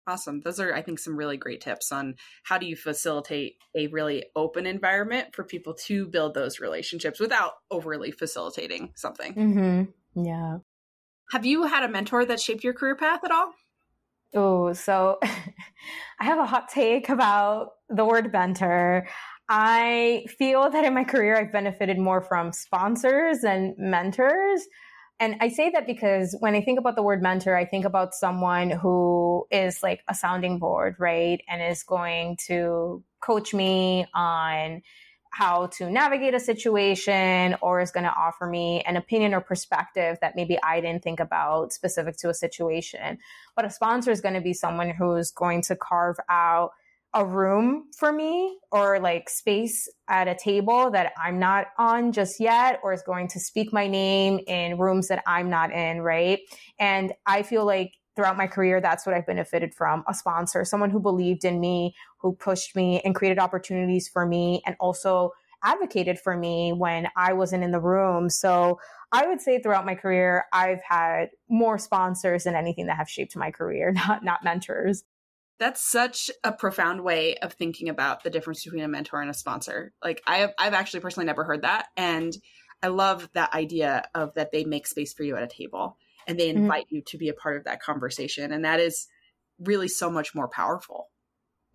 Awesome. 0.08 0.40
Those 0.40 0.58
are, 0.58 0.74
I 0.74 0.80
think, 0.80 0.98
some 0.98 1.16
really 1.16 1.36
great 1.36 1.60
tips 1.60 1.92
on 1.92 2.14
how 2.42 2.56
do 2.56 2.64
you 2.64 2.76
facilitate 2.76 3.56
a 3.76 3.88
really 3.88 4.24
open 4.34 4.64
environment 4.64 5.34
for 5.34 5.44
people 5.44 5.74
to 5.86 6.06
build 6.06 6.32
those 6.32 6.60
relationships 6.60 7.20
without 7.20 7.52
overly 7.70 8.10
facilitating 8.10 8.92
something. 8.96 9.34
Mm-hmm. 9.34 10.24
Yeah. 10.24 10.58
Have 11.32 11.44
you 11.44 11.64
had 11.64 11.82
a 11.82 11.90
mentor 11.90 12.24
that 12.24 12.40
shaped 12.40 12.64
your 12.64 12.72
career 12.72 12.96
path 12.96 13.20
at 13.22 13.30
all? 13.30 13.52
Oh, 14.34 14.72
so 14.72 15.18
I 15.22 16.24
have 16.24 16.38
a 16.38 16.46
hot 16.46 16.70
take 16.70 17.10
about 17.10 17.72
the 17.90 18.06
word 18.06 18.32
mentor. 18.32 19.06
I 19.46 20.24
feel 20.38 20.70
that 20.70 20.84
in 20.86 20.94
my 20.94 21.04
career, 21.04 21.36
I've 21.36 21.52
benefited 21.52 21.98
more 21.98 22.22
from 22.22 22.52
sponsors 22.52 23.44
and 23.44 23.74
mentors 23.76 24.66
and 25.20 25.36
I 25.40 25.48
say 25.48 25.70
that 25.70 25.86
because 25.86 26.36
when 26.38 26.54
I 26.54 26.60
think 26.60 26.78
about 26.78 26.94
the 26.94 27.02
word 27.02 27.22
mentor, 27.22 27.56
I 27.56 27.64
think 27.64 27.84
about 27.84 28.14
someone 28.14 28.70
who 28.70 29.46
is 29.50 29.82
like 29.82 30.02
a 30.08 30.14
sounding 30.14 30.58
board, 30.58 30.94
right? 30.98 31.40
And 31.48 31.60
is 31.60 31.82
going 31.82 32.38
to 32.46 33.02
coach 33.20 33.52
me 33.52 34.06
on 34.14 34.82
how 35.32 35.66
to 35.66 35.90
navigate 35.90 36.34
a 36.34 36.40
situation 36.40 37.56
or 37.60 37.80
is 37.80 37.90
going 37.90 38.04
to 38.04 38.14
offer 38.14 38.46
me 38.46 38.80
an 38.82 38.96
opinion 38.96 39.34
or 39.34 39.40
perspective 39.40 40.18
that 40.20 40.36
maybe 40.36 40.58
I 40.62 40.80
didn't 40.80 41.02
think 41.02 41.20
about 41.20 41.72
specific 41.72 42.16
to 42.18 42.30
a 42.30 42.34
situation. 42.34 43.18
But 43.56 43.64
a 43.64 43.70
sponsor 43.70 44.10
is 44.10 44.20
going 44.20 44.34
to 44.34 44.40
be 44.40 44.54
someone 44.54 44.90
who's 44.90 45.30
going 45.30 45.62
to 45.62 45.76
carve 45.76 46.16
out 46.28 46.70
a 47.14 47.24
room 47.24 47.84
for 47.96 48.12
me 48.12 48.58
or 48.70 49.00
like 49.00 49.30
space 49.30 49.88
at 50.08 50.28
a 50.28 50.34
table 50.34 50.90
that 50.90 51.12
I'm 51.16 51.38
not 51.38 51.68
on 51.78 52.12
just 52.12 52.38
yet 52.38 52.80
or 52.82 52.92
is 52.92 53.02
going 53.02 53.28
to 53.28 53.40
speak 53.40 53.72
my 53.72 53.86
name 53.86 54.40
in 54.46 54.78
rooms 54.78 55.08
that 55.08 55.22
I'm 55.26 55.48
not 55.48 55.72
in, 55.72 56.02
right? 56.02 56.40
And 56.78 57.12
I 57.26 57.42
feel 57.42 57.64
like 57.64 57.92
throughout 58.14 58.36
my 58.36 58.46
career, 58.46 58.80
that's 58.80 59.06
what 59.06 59.14
I've 59.14 59.26
benefited 59.26 59.74
from 59.74 60.04
a 60.08 60.12
sponsor, 60.12 60.64
someone 60.64 60.90
who 60.90 61.00
believed 61.00 61.44
in 61.44 61.60
me, 61.60 61.94
who 62.18 62.34
pushed 62.34 62.76
me 62.76 63.00
and 63.04 63.14
created 63.14 63.38
opportunities 63.38 64.08
for 64.08 64.26
me, 64.26 64.60
and 64.66 64.76
also 64.80 65.32
advocated 65.64 66.18
for 66.18 66.36
me 66.36 66.72
when 66.72 67.08
I 67.16 67.32
wasn't 67.32 67.64
in 67.64 67.70
the 67.70 67.80
room. 67.80 68.28
So 68.28 68.80
I 69.12 69.26
would 69.26 69.40
say 69.40 69.60
throughout 69.60 69.86
my 69.86 69.94
career, 69.94 70.44
I've 70.52 70.82
had 70.86 71.30
more 71.48 71.78
sponsors 71.78 72.44
than 72.44 72.54
anything 72.54 72.86
that 72.86 72.96
have 72.96 73.08
shaped 73.08 73.36
my 73.36 73.50
career, 73.50 73.92
not, 74.08 74.24
not 74.24 74.44
mentors. 74.44 75.04
That's 75.58 75.90
such 75.90 76.30
a 76.44 76.52
profound 76.52 77.02
way 77.02 77.36
of 77.36 77.52
thinking 77.52 77.88
about 77.88 78.22
the 78.22 78.30
difference 78.30 78.64
between 78.64 78.84
a 78.84 78.88
mentor 78.88 79.20
and 79.20 79.30
a 79.30 79.34
sponsor. 79.34 79.92
Like 80.02 80.22
I 80.26 80.38
have, 80.38 80.52
I've 80.58 80.74
actually 80.74 81.00
personally 81.00 81.26
never 81.26 81.44
heard 81.44 81.62
that. 81.62 81.86
And 81.96 82.32
I 82.82 82.88
love 82.88 83.28
that 83.34 83.54
idea 83.54 84.04
of 84.14 84.34
that 84.34 84.52
they 84.52 84.64
make 84.64 84.86
space 84.86 85.12
for 85.12 85.24
you 85.24 85.36
at 85.36 85.42
a 85.42 85.48
table 85.48 85.96
and 86.26 86.38
they 86.38 86.48
mm-hmm. 86.48 86.58
invite 86.58 86.86
mm-hmm. 86.86 86.96
you 86.96 87.02
to 87.08 87.18
be 87.18 87.28
a 87.28 87.34
part 87.34 87.56
of 87.56 87.64
that 87.64 87.82
conversation. 87.82 88.52
And 88.52 88.64
that 88.64 88.78
is 88.78 89.08
really 89.58 89.88
so 89.88 90.10
much 90.10 90.34
more 90.34 90.48
powerful. 90.48 91.08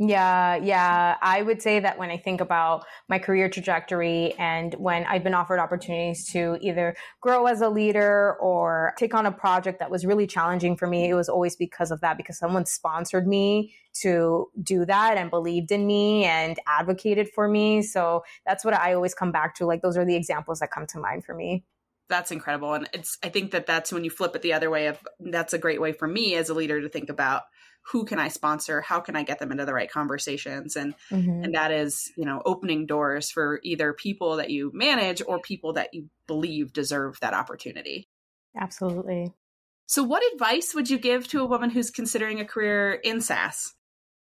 Yeah, 0.06 0.56
yeah. 0.56 1.18
I 1.22 1.42
would 1.42 1.62
say 1.62 1.80
that 1.80 1.98
when 1.98 2.10
I 2.10 2.18
think 2.18 2.42
about 2.42 2.86
my 3.08 3.20
career 3.20 3.48
trajectory 3.48 4.34
and 4.34 4.74
when 4.74 5.06
I've 5.06 5.24
been 5.24 5.34
offered 5.34 5.60
opportunities 5.60 6.28
to 6.32 6.58
either 6.62 6.96
grow 7.22 7.46
as 7.46 7.62
a 7.62 7.70
leader 7.70 8.36
or 8.42 8.94
take 8.98 9.14
on 9.14 9.26
a 9.26 9.32
project 9.32 9.80
that 9.80 9.90
was 9.90 10.06
really 10.06 10.28
challenging 10.28 10.76
for 10.76 10.88
me, 10.88 11.10
it 11.10 11.14
was 11.14 11.30
always 11.30 11.56
because 11.56 11.90
of 11.90 12.02
that, 12.02 12.18
because 12.18 12.38
someone 12.38 12.66
sponsored 12.66 13.28
me 13.28 13.76
to 14.02 14.48
do 14.62 14.84
that 14.86 15.16
and 15.16 15.30
believed 15.30 15.72
in 15.72 15.88
me 15.88 16.26
and 16.26 16.58
advocated 16.68 17.30
for 17.30 17.48
me. 17.48 17.82
So 17.82 18.24
that's 18.46 18.66
what 18.66 18.74
I 18.74 18.94
always 18.94 19.14
come 19.14 19.32
back 19.32 19.56
to. 19.56 19.66
Like, 19.66 19.82
those 19.82 19.96
are 19.96 20.06
the 20.06 20.16
examples 20.16 20.60
that 20.60 20.72
come 20.72 20.86
to 20.88 21.00
mind 21.00 21.24
for 21.24 21.34
me 21.34 21.64
that's 22.10 22.32
incredible 22.32 22.74
and 22.74 22.90
it's 22.94 23.18
i 23.24 23.30
think 23.30 23.52
that 23.52 23.66
that's 23.66 23.92
when 23.92 24.04
you 24.04 24.10
flip 24.10 24.36
it 24.36 24.42
the 24.42 24.52
other 24.54 24.70
way 24.70 24.88
of 24.88 25.00
that's 25.20 25.54
a 25.54 25.58
great 25.58 25.80
way 25.80 25.94
for 25.94 26.06
me 26.06 26.36
as 26.36 26.50
a 26.50 26.54
leader 26.54 26.82
to 26.82 26.90
think 26.90 27.10
about 27.10 27.44
who 27.92 28.06
can 28.06 28.20
I 28.20 28.30
sponsor? 28.30 28.82
How 28.82 29.00
can 29.00 29.16
I 29.16 29.24
get 29.24 29.40
them 29.40 29.52
into 29.52 29.66
the 29.66 29.74
right 29.74 29.92
conversations? 29.92 30.76
And 30.76 30.96
mm-hmm. 31.12 31.44
and 31.44 31.56
that 31.56 31.72
is, 31.72 32.12
you 32.16 32.26
know, 32.26 32.42
opening 32.46 32.86
doors 32.86 33.30
for 33.30 33.60
either 33.64 33.94
people 33.94 34.38
that 34.38 34.50
you 34.50 34.72
manage 34.74 35.22
or 35.26 35.40
people 35.40 35.74
that 35.74 35.94
you 35.94 36.10
believe 36.28 36.74
deserve 36.74 37.20
that 37.22 37.34
opportunity. 37.34 38.08
Absolutely. 38.60 39.34
So 39.86 40.04
what 40.04 40.24
advice 40.34 40.74
would 40.74 40.90
you 40.90 40.98
give 40.98 41.28
to 41.30 41.42
a 41.42 41.46
woman 41.46 41.70
who's 41.70 41.92
considering 41.92 42.40
a 42.40 42.46
career 42.46 42.94
in 42.94 43.22
SaaS? 43.22 43.74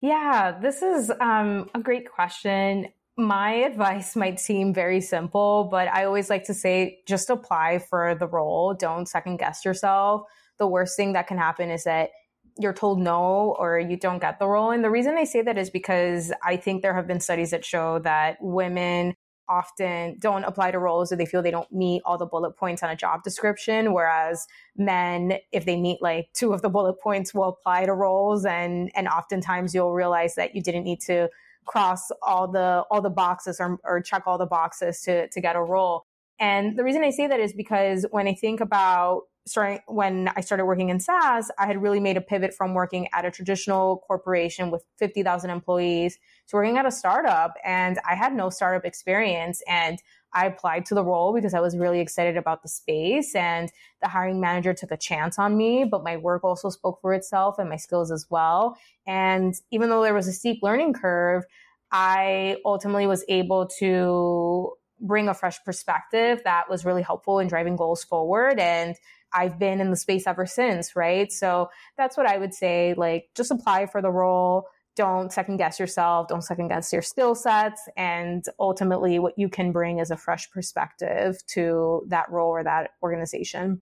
Yeah, 0.01 0.58
this 0.60 0.81
is 0.81 1.12
um, 1.21 1.69
a 1.73 1.79
great 1.79 2.12
question. 2.12 2.89
My 3.17 3.51
advice 3.53 4.15
might 4.15 4.39
seem 4.39 4.73
very 4.73 5.01
simple, 5.01 5.69
but 5.71 5.88
I 5.88 6.05
always 6.05 6.29
like 6.29 6.45
to 6.45 6.53
say 6.53 6.99
just 7.08 7.29
apply 7.29 7.79
for 7.79 8.15
the 8.15 8.27
role. 8.27 8.73
Don't 8.73 9.08
second 9.08 9.38
guess 9.38 9.63
yourself. 9.63 10.23
The 10.58 10.67
worst 10.67 10.97
thing 10.97 11.13
that 11.13 11.27
can 11.27 11.38
happen 11.38 11.69
is 11.69 11.86
that 11.86 12.10
you're 12.58 12.74
told 12.74 13.00
no 13.00 13.56
or 13.60 13.80
you 13.80 13.98
don't 13.98 14.20
get 14.20 14.39
the 14.39 14.48
role. 14.48 14.72
And 14.72 14.84
the 14.84 14.89
reason 14.89 15.15
I 15.18 15.26
say 15.26 15.41
that 15.41 15.58
is 15.58 15.70
because 15.70 16.32
I 16.44 16.56
think 16.56 16.82
there 16.82 16.96
have 16.96 17.08
been 17.08 17.20
studies 17.20 17.52
that 17.52 17.65
show 17.65 18.00
that 18.00 18.38
women 18.39 19.15
often 19.48 20.18
don't 20.20 20.44
apply 20.44 20.72
to 20.72 20.80
roles 20.80 21.12
or 21.12 21.15
they 21.15 21.26
feel 21.26 21.41
they 21.41 21.52
don't 21.52 21.72
meet 21.72 22.02
all 22.06 22.18
the 22.18 22.26
bullet 22.26 22.58
points 22.58 22.82
on 22.82 22.89
a 22.89 22.96
job 22.96 23.24
description 23.24 23.94
whereas 23.94 24.48
men 24.76 25.34
if 25.52 25.65
they 25.65 25.80
meet 25.80 26.02
like 26.02 26.28
two 26.34 26.54
of 26.54 26.62
the 26.62 26.70
bullet 26.70 27.00
points 27.00 27.34
will 27.34 27.50
apply 27.50 27.86
to 27.86 27.94
roles 27.94 28.46
and 28.46 28.91
and 28.96 29.08
oftentimes 29.08 29.76
you'll 29.76 29.94
realize 29.94 30.36
that 30.36 30.56
you 30.56 30.63
didn't 30.63 30.84
need 30.84 31.00
to 31.00 31.30
cross 31.65 32.12
all 32.22 32.48
the 32.48 32.84
all 32.89 33.02
the 33.02 33.10
boxes 33.10 33.60
or, 33.60 33.78
or 33.84 34.02
check 34.02 34.24
all 34.26 34.38
the 34.38 34.46
boxes 34.46 35.02
to 35.02 35.28
to 35.30 35.41
get 35.41 35.56
a 35.56 35.62
role 35.62 36.06
and 36.39 36.78
the 36.78 36.84
reason 36.84 37.04
i 37.04 37.10
say 37.10 37.28
that 37.28 37.39
is 37.39 37.54
because 37.54 38.06
when 38.12 38.28
i 38.28 38.34
think 38.34 38.62
about 38.62 39.24
starting 39.47 39.79
when 39.88 40.29
I 40.36 40.41
started 40.41 40.65
working 40.65 40.89
in 40.89 40.99
SaaS, 40.99 41.51
I 41.58 41.67
had 41.67 41.81
really 41.81 41.99
made 41.99 42.17
a 42.17 42.21
pivot 42.21 42.53
from 42.53 42.73
working 42.73 43.08
at 43.13 43.25
a 43.25 43.31
traditional 43.31 43.97
corporation 44.08 44.71
with 44.71 44.84
50,000 44.97 45.49
employees 45.49 46.17
to 46.47 46.55
working 46.55 46.77
at 46.77 46.86
a 46.86 46.91
startup. 46.91 47.53
And 47.63 47.99
I 48.10 48.15
had 48.15 48.34
no 48.34 48.49
startup 48.49 48.86
experience. 48.86 49.62
And 49.67 50.01
I 50.34 50.47
applied 50.47 50.86
to 50.88 50.95
the 50.95 51.03
role 51.03 51.34
because 51.34 51.53
I 51.53 51.60
was 51.60 51.77
really 51.77 51.99
excited 51.99 52.38
about 52.38 52.63
the 52.63 52.67
space. 52.67 53.36
And 53.36 53.71
the 54.01 54.10
hiring 54.10 54.41
manager 54.41 54.73
took 54.73 54.91
a 54.91 54.97
chance 54.97 55.38
on 55.38 55.55
me, 55.55 55.86
but 55.86 56.03
my 56.03 56.17
work 56.17 56.43
also 56.43 56.69
spoke 56.69 56.99
for 57.01 57.13
itself 57.13 57.60
and 57.60 57.69
my 57.69 57.77
skills 57.77 58.12
as 58.12 58.25
well. 58.29 58.77
And 59.05 59.53
even 59.71 59.89
though 59.89 60.01
there 60.01 60.13
was 60.13 60.27
a 60.27 60.34
steep 60.34 60.60
learning 60.63 60.93
curve, 60.93 61.43
I 61.91 62.58
ultimately 62.65 63.08
was 63.08 63.23
able 63.29 63.67
to 63.79 64.73
bring 64.99 65.27
a 65.27 65.34
fresh 65.34 65.63
perspective 65.63 66.41
that 66.43 66.69
was 66.69 66.86
really 66.86 67.01
helpful 67.01 67.39
in 67.39 67.47
driving 67.47 67.75
goals 67.75 68.03
forward. 68.03 68.60
And 68.60 68.95
I've 69.33 69.59
been 69.59 69.81
in 69.81 69.89
the 69.89 69.97
space 69.97 70.27
ever 70.27 70.45
since, 70.45 70.95
right? 70.95 71.31
So 71.31 71.69
that's 71.97 72.15
what 72.17 72.25
I 72.25 72.38
would 72.38 72.53
say. 72.53 72.93
Like, 72.95 73.29
just 73.35 73.51
apply 73.51 73.88
for 73.88 74.01
the 74.01 74.11
role. 74.11 74.67
Don't 74.95 75.31
second 75.31 75.57
guess 75.57 75.79
yourself. 75.79 76.29
Don't 76.29 76.41
second 76.41 76.69
guess 76.69 76.93
your 76.93 77.01
skill 77.01 77.35
sets. 77.35 77.81
And 77.97 78.45
ultimately, 78.59 79.19
what 79.19 79.33
you 79.38 79.49
can 79.49 79.71
bring 79.73 79.99
is 79.99 80.09
a 80.09 80.17
fresh 80.17 80.49
perspective 80.51 81.35
to 81.47 82.05
that 82.07 82.29
role 82.31 82.51
or 82.51 82.63
that 82.63 82.91
organization. 83.03 83.81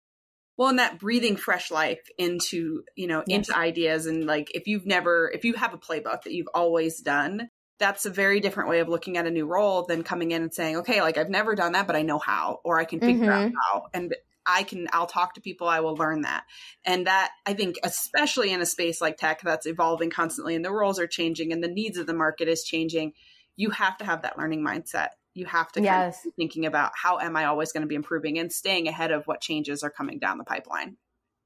Well, 0.56 0.68
and 0.68 0.78
that 0.78 1.00
breathing 1.00 1.36
fresh 1.36 1.70
life 1.70 2.00
into, 2.16 2.84
you 2.96 3.06
know, 3.06 3.24
yes. 3.26 3.48
into 3.48 3.58
ideas. 3.58 4.06
And 4.06 4.24
like, 4.24 4.50
if 4.54 4.66
you've 4.66 4.86
never, 4.86 5.30
if 5.34 5.44
you 5.44 5.54
have 5.54 5.74
a 5.74 5.78
playbook 5.78 6.22
that 6.22 6.32
you've 6.32 6.48
always 6.54 7.00
done, 7.00 7.50
that's 7.80 8.06
a 8.06 8.10
very 8.10 8.38
different 8.38 8.70
way 8.70 8.78
of 8.78 8.88
looking 8.88 9.16
at 9.16 9.26
a 9.26 9.30
new 9.30 9.46
role 9.46 9.84
than 9.84 10.04
coming 10.04 10.30
in 10.30 10.42
and 10.42 10.54
saying, 10.54 10.76
okay, 10.76 11.02
like 11.02 11.18
I've 11.18 11.28
never 11.28 11.56
done 11.56 11.72
that, 11.72 11.88
but 11.88 11.96
I 11.96 12.02
know 12.02 12.20
how, 12.20 12.60
or 12.64 12.78
I 12.78 12.84
can 12.84 13.00
figure 13.00 13.26
mm-hmm. 13.26 13.46
out 13.46 13.52
how. 13.72 13.86
And 13.92 14.14
I 14.46 14.62
can, 14.62 14.88
I'll 14.92 15.06
talk 15.06 15.34
to 15.34 15.40
people, 15.40 15.68
I 15.68 15.80
will 15.80 15.96
learn 15.96 16.22
that. 16.22 16.44
And 16.84 17.06
that, 17.06 17.30
I 17.46 17.54
think, 17.54 17.76
especially 17.82 18.52
in 18.52 18.60
a 18.60 18.66
space 18.66 19.00
like 19.00 19.16
tech 19.16 19.40
that's 19.42 19.66
evolving 19.66 20.10
constantly 20.10 20.54
and 20.54 20.64
the 20.64 20.72
roles 20.72 20.98
are 20.98 21.06
changing 21.06 21.52
and 21.52 21.62
the 21.62 21.68
needs 21.68 21.98
of 21.98 22.06
the 22.06 22.14
market 22.14 22.48
is 22.48 22.64
changing, 22.64 23.12
you 23.56 23.70
have 23.70 23.96
to 23.98 24.04
have 24.04 24.22
that 24.22 24.38
learning 24.38 24.64
mindset. 24.64 25.08
You 25.34 25.46
have 25.46 25.72
to 25.72 25.82
yes. 25.82 26.16
kind 26.20 26.28
of 26.28 26.34
thinking 26.36 26.66
about 26.66 26.92
how 26.94 27.18
am 27.18 27.36
I 27.36 27.46
always 27.46 27.72
going 27.72 27.82
to 27.82 27.88
be 27.88 27.94
improving 27.94 28.38
and 28.38 28.52
staying 28.52 28.86
ahead 28.86 29.10
of 29.10 29.26
what 29.26 29.40
changes 29.40 29.82
are 29.82 29.90
coming 29.90 30.18
down 30.18 30.38
the 30.38 30.44
pipeline. 30.44 30.96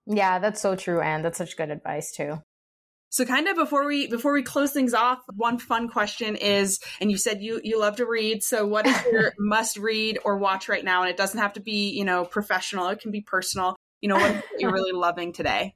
Yeah, 0.06 0.38
that's 0.38 0.60
so 0.60 0.74
true. 0.74 1.00
And 1.00 1.24
that's 1.24 1.38
such 1.38 1.56
good 1.56 1.70
advice 1.70 2.12
too. 2.12 2.42
So 3.10 3.24
kind 3.24 3.48
of 3.48 3.56
before 3.56 3.86
we 3.86 4.06
before 4.06 4.32
we 4.32 4.42
close 4.42 4.72
things 4.72 4.94
off, 4.94 5.20
one 5.34 5.58
fun 5.58 5.88
question 5.88 6.36
is, 6.36 6.78
and 7.00 7.10
you 7.10 7.16
said 7.16 7.40
you 7.40 7.60
you 7.64 7.80
love 7.80 7.96
to 7.96 8.06
read. 8.06 8.42
So 8.42 8.66
what 8.66 8.86
is 8.86 8.96
your 9.10 9.32
must 9.38 9.78
read 9.78 10.18
or 10.24 10.38
watch 10.38 10.68
right 10.68 10.84
now? 10.84 11.02
And 11.02 11.10
it 11.10 11.16
doesn't 11.16 11.40
have 11.40 11.54
to 11.54 11.60
be 11.60 11.90
you 11.90 12.04
know 12.04 12.24
professional; 12.24 12.88
it 12.88 13.00
can 13.00 13.10
be 13.10 13.20
personal. 13.20 13.76
You 14.00 14.10
know 14.10 14.16
what 14.16 14.44
you're 14.58 14.72
really 14.78 14.92
loving 14.92 15.32
today. 15.32 15.74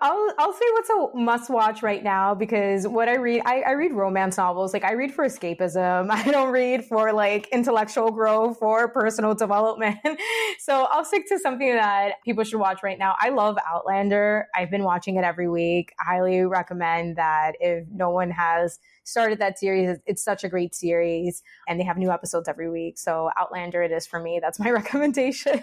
I'll 0.00 0.32
I'll 0.38 0.52
say 0.52 0.64
what's 0.72 0.90
a 0.90 1.16
must 1.16 1.50
watch 1.50 1.82
right 1.82 2.02
now 2.02 2.34
because 2.34 2.86
what 2.86 3.08
I 3.08 3.16
read 3.16 3.42
I, 3.44 3.60
I 3.60 3.70
read 3.72 3.92
romance 3.92 4.36
novels. 4.36 4.72
Like 4.72 4.84
I 4.84 4.92
read 4.92 5.12
for 5.12 5.24
escapism. 5.24 6.10
I 6.10 6.30
don't 6.30 6.50
read 6.50 6.84
for 6.84 7.12
like 7.12 7.48
intellectual 7.52 8.10
growth 8.10 8.58
or 8.60 8.88
personal 8.88 9.34
development. 9.34 9.98
So 10.58 10.88
I'll 10.90 11.04
stick 11.04 11.28
to 11.28 11.38
something 11.38 11.68
that 11.74 12.14
people 12.24 12.42
should 12.42 12.58
watch 12.58 12.82
right 12.82 12.98
now. 12.98 13.14
I 13.20 13.28
love 13.28 13.56
Outlander. 13.68 14.48
I've 14.54 14.70
been 14.70 14.82
watching 14.82 15.16
it 15.16 15.22
every 15.22 15.48
week. 15.48 15.92
I 16.00 16.14
highly 16.14 16.40
recommend 16.44 17.16
that 17.16 17.52
if 17.60 17.86
no 17.92 18.10
one 18.10 18.30
has 18.30 18.80
started 19.04 19.38
that 19.38 19.58
series. 19.58 19.98
It's 20.06 20.24
such 20.24 20.44
a 20.44 20.48
great 20.48 20.74
series 20.74 21.42
and 21.68 21.78
they 21.78 21.84
have 21.84 21.98
new 21.98 22.10
episodes 22.10 22.48
every 22.48 22.70
week. 22.70 22.98
So 22.98 23.30
Outlander 23.36 23.82
it 23.82 23.92
is 23.92 24.06
for 24.06 24.18
me. 24.18 24.40
That's 24.42 24.58
my 24.58 24.70
recommendation 24.72 25.62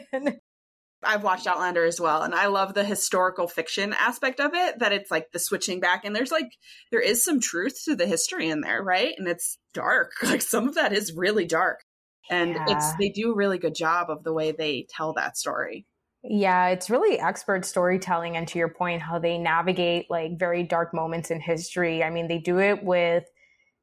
I've 1.06 1.24
watched 1.24 1.48
Outlander 1.48 1.86
as 1.86 2.00
well, 2.00 2.24
and 2.24 2.34
I 2.34 2.48
love 2.48 2.74
the 2.74 2.84
historical 2.84 3.48
fiction 3.48 3.94
aspect 3.94 4.40
of 4.40 4.54
it. 4.54 4.80
That 4.80 4.92
it's 4.92 5.12
like 5.12 5.32
the 5.32 5.40
switching 5.40 5.80
back, 5.80 6.06
and 6.06 6.16
there's 6.16 6.32
like 6.32 6.52
there 6.92 7.02
is 7.02 7.24
some 7.24 7.40
truth 7.40 7.82
to 7.86 7.96
the 7.96 8.08
history 8.08 8.50
in 8.50 8.62
there, 8.62 8.84
right? 8.84 9.14
And 9.18 9.28
it's 9.28 9.58
dark. 9.74 10.12
Like 10.24 10.42
some 10.42 10.68
of 10.68 10.76
that 10.76 10.94
is 10.94 11.14
really 11.14 11.46
dark, 11.46 11.82
and 12.30 12.56
yeah. 12.56 12.66
it's 12.70 12.96
they 12.96 13.10
do 13.10 13.32
a 13.32 13.36
really 13.36 13.60
good 13.60 13.76
job 13.76 14.10
of 14.10 14.24
the 14.24 14.34
way 14.34 14.52
they 14.52 14.88
tell 14.90 15.14
that 15.14 15.38
story. 15.38 15.86
Yeah, 16.24 16.70
it's 16.70 16.90
really 16.90 17.20
expert 17.20 17.66
storytelling, 17.66 18.36
and 18.36 18.48
to 18.48 18.58
your 18.58 18.70
point, 18.70 19.02
how 19.02 19.20
they 19.20 19.38
navigate 19.38 20.10
like 20.10 20.40
very 20.40 20.64
dark 20.64 20.94
moments 20.94 21.30
in 21.30 21.40
history. 21.40 22.04
I 22.04 22.10
mean, 22.10 22.28
they 22.28 22.40
do 22.40 22.60
it 22.60 22.84
with 22.84 23.26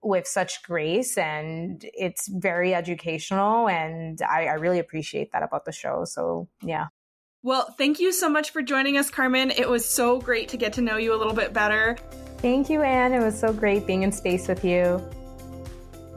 with 0.02 0.26
such 0.26 0.62
grace 0.62 1.18
and 1.18 1.84
it's 1.92 2.28
very 2.28 2.74
educational 2.74 3.68
and 3.68 4.20
I, 4.22 4.46
I, 4.46 4.54
really 4.54 4.78
appreciate 4.78 5.32
that 5.32 5.42
about 5.42 5.66
the 5.66 5.72
show 5.72 6.04
so 6.06 6.48
yeah 6.62 6.86
well, 7.42 7.74
thank 7.78 8.00
you 8.00 8.12
so 8.12 8.28
much 8.28 8.50
for 8.50 8.62
joining 8.62 8.96
us, 8.96 9.10
Carmen. 9.10 9.50
It 9.50 9.68
was 9.68 9.84
so 9.84 10.20
great 10.20 10.48
to 10.50 10.56
get 10.56 10.74
to 10.74 10.82
know 10.82 10.96
you 10.96 11.14
a 11.14 11.18
little 11.18 11.34
bit 11.34 11.52
better. 11.52 11.96
Thank 12.38 12.70
you, 12.70 12.82
Anne. 12.82 13.12
It 13.12 13.22
was 13.22 13.38
so 13.38 13.52
great 13.52 13.86
being 13.86 14.02
in 14.02 14.12
space 14.12 14.48
with 14.48 14.64
you. 14.64 15.02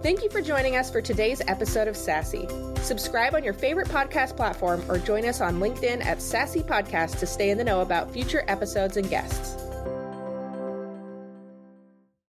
Thank 0.02 0.22
you 0.22 0.30
for 0.30 0.42
joining 0.42 0.76
us 0.76 0.92
for 0.92 1.02
today's 1.02 1.42
episode 1.48 1.88
of 1.88 1.96
Sassy. 1.96 2.46
Subscribe 2.82 3.36
on 3.36 3.44
your 3.44 3.54
favorite 3.54 3.88
podcast 3.88 4.36
platform 4.36 4.84
or 4.90 4.98
join 4.98 5.26
us 5.26 5.40
on 5.40 5.62
LinkedIn 5.62 6.04
at 6.06 6.22
Sassy 6.22 6.62
Podcast 6.62 7.20
to 7.20 7.26
stay 7.26 7.52
in 7.52 7.58
the 7.58 7.64
know 7.64 7.80
about 7.80 8.12
future 8.12 8.44
episodes 8.50 8.98
and 8.98 9.10
guests. 9.10 9.56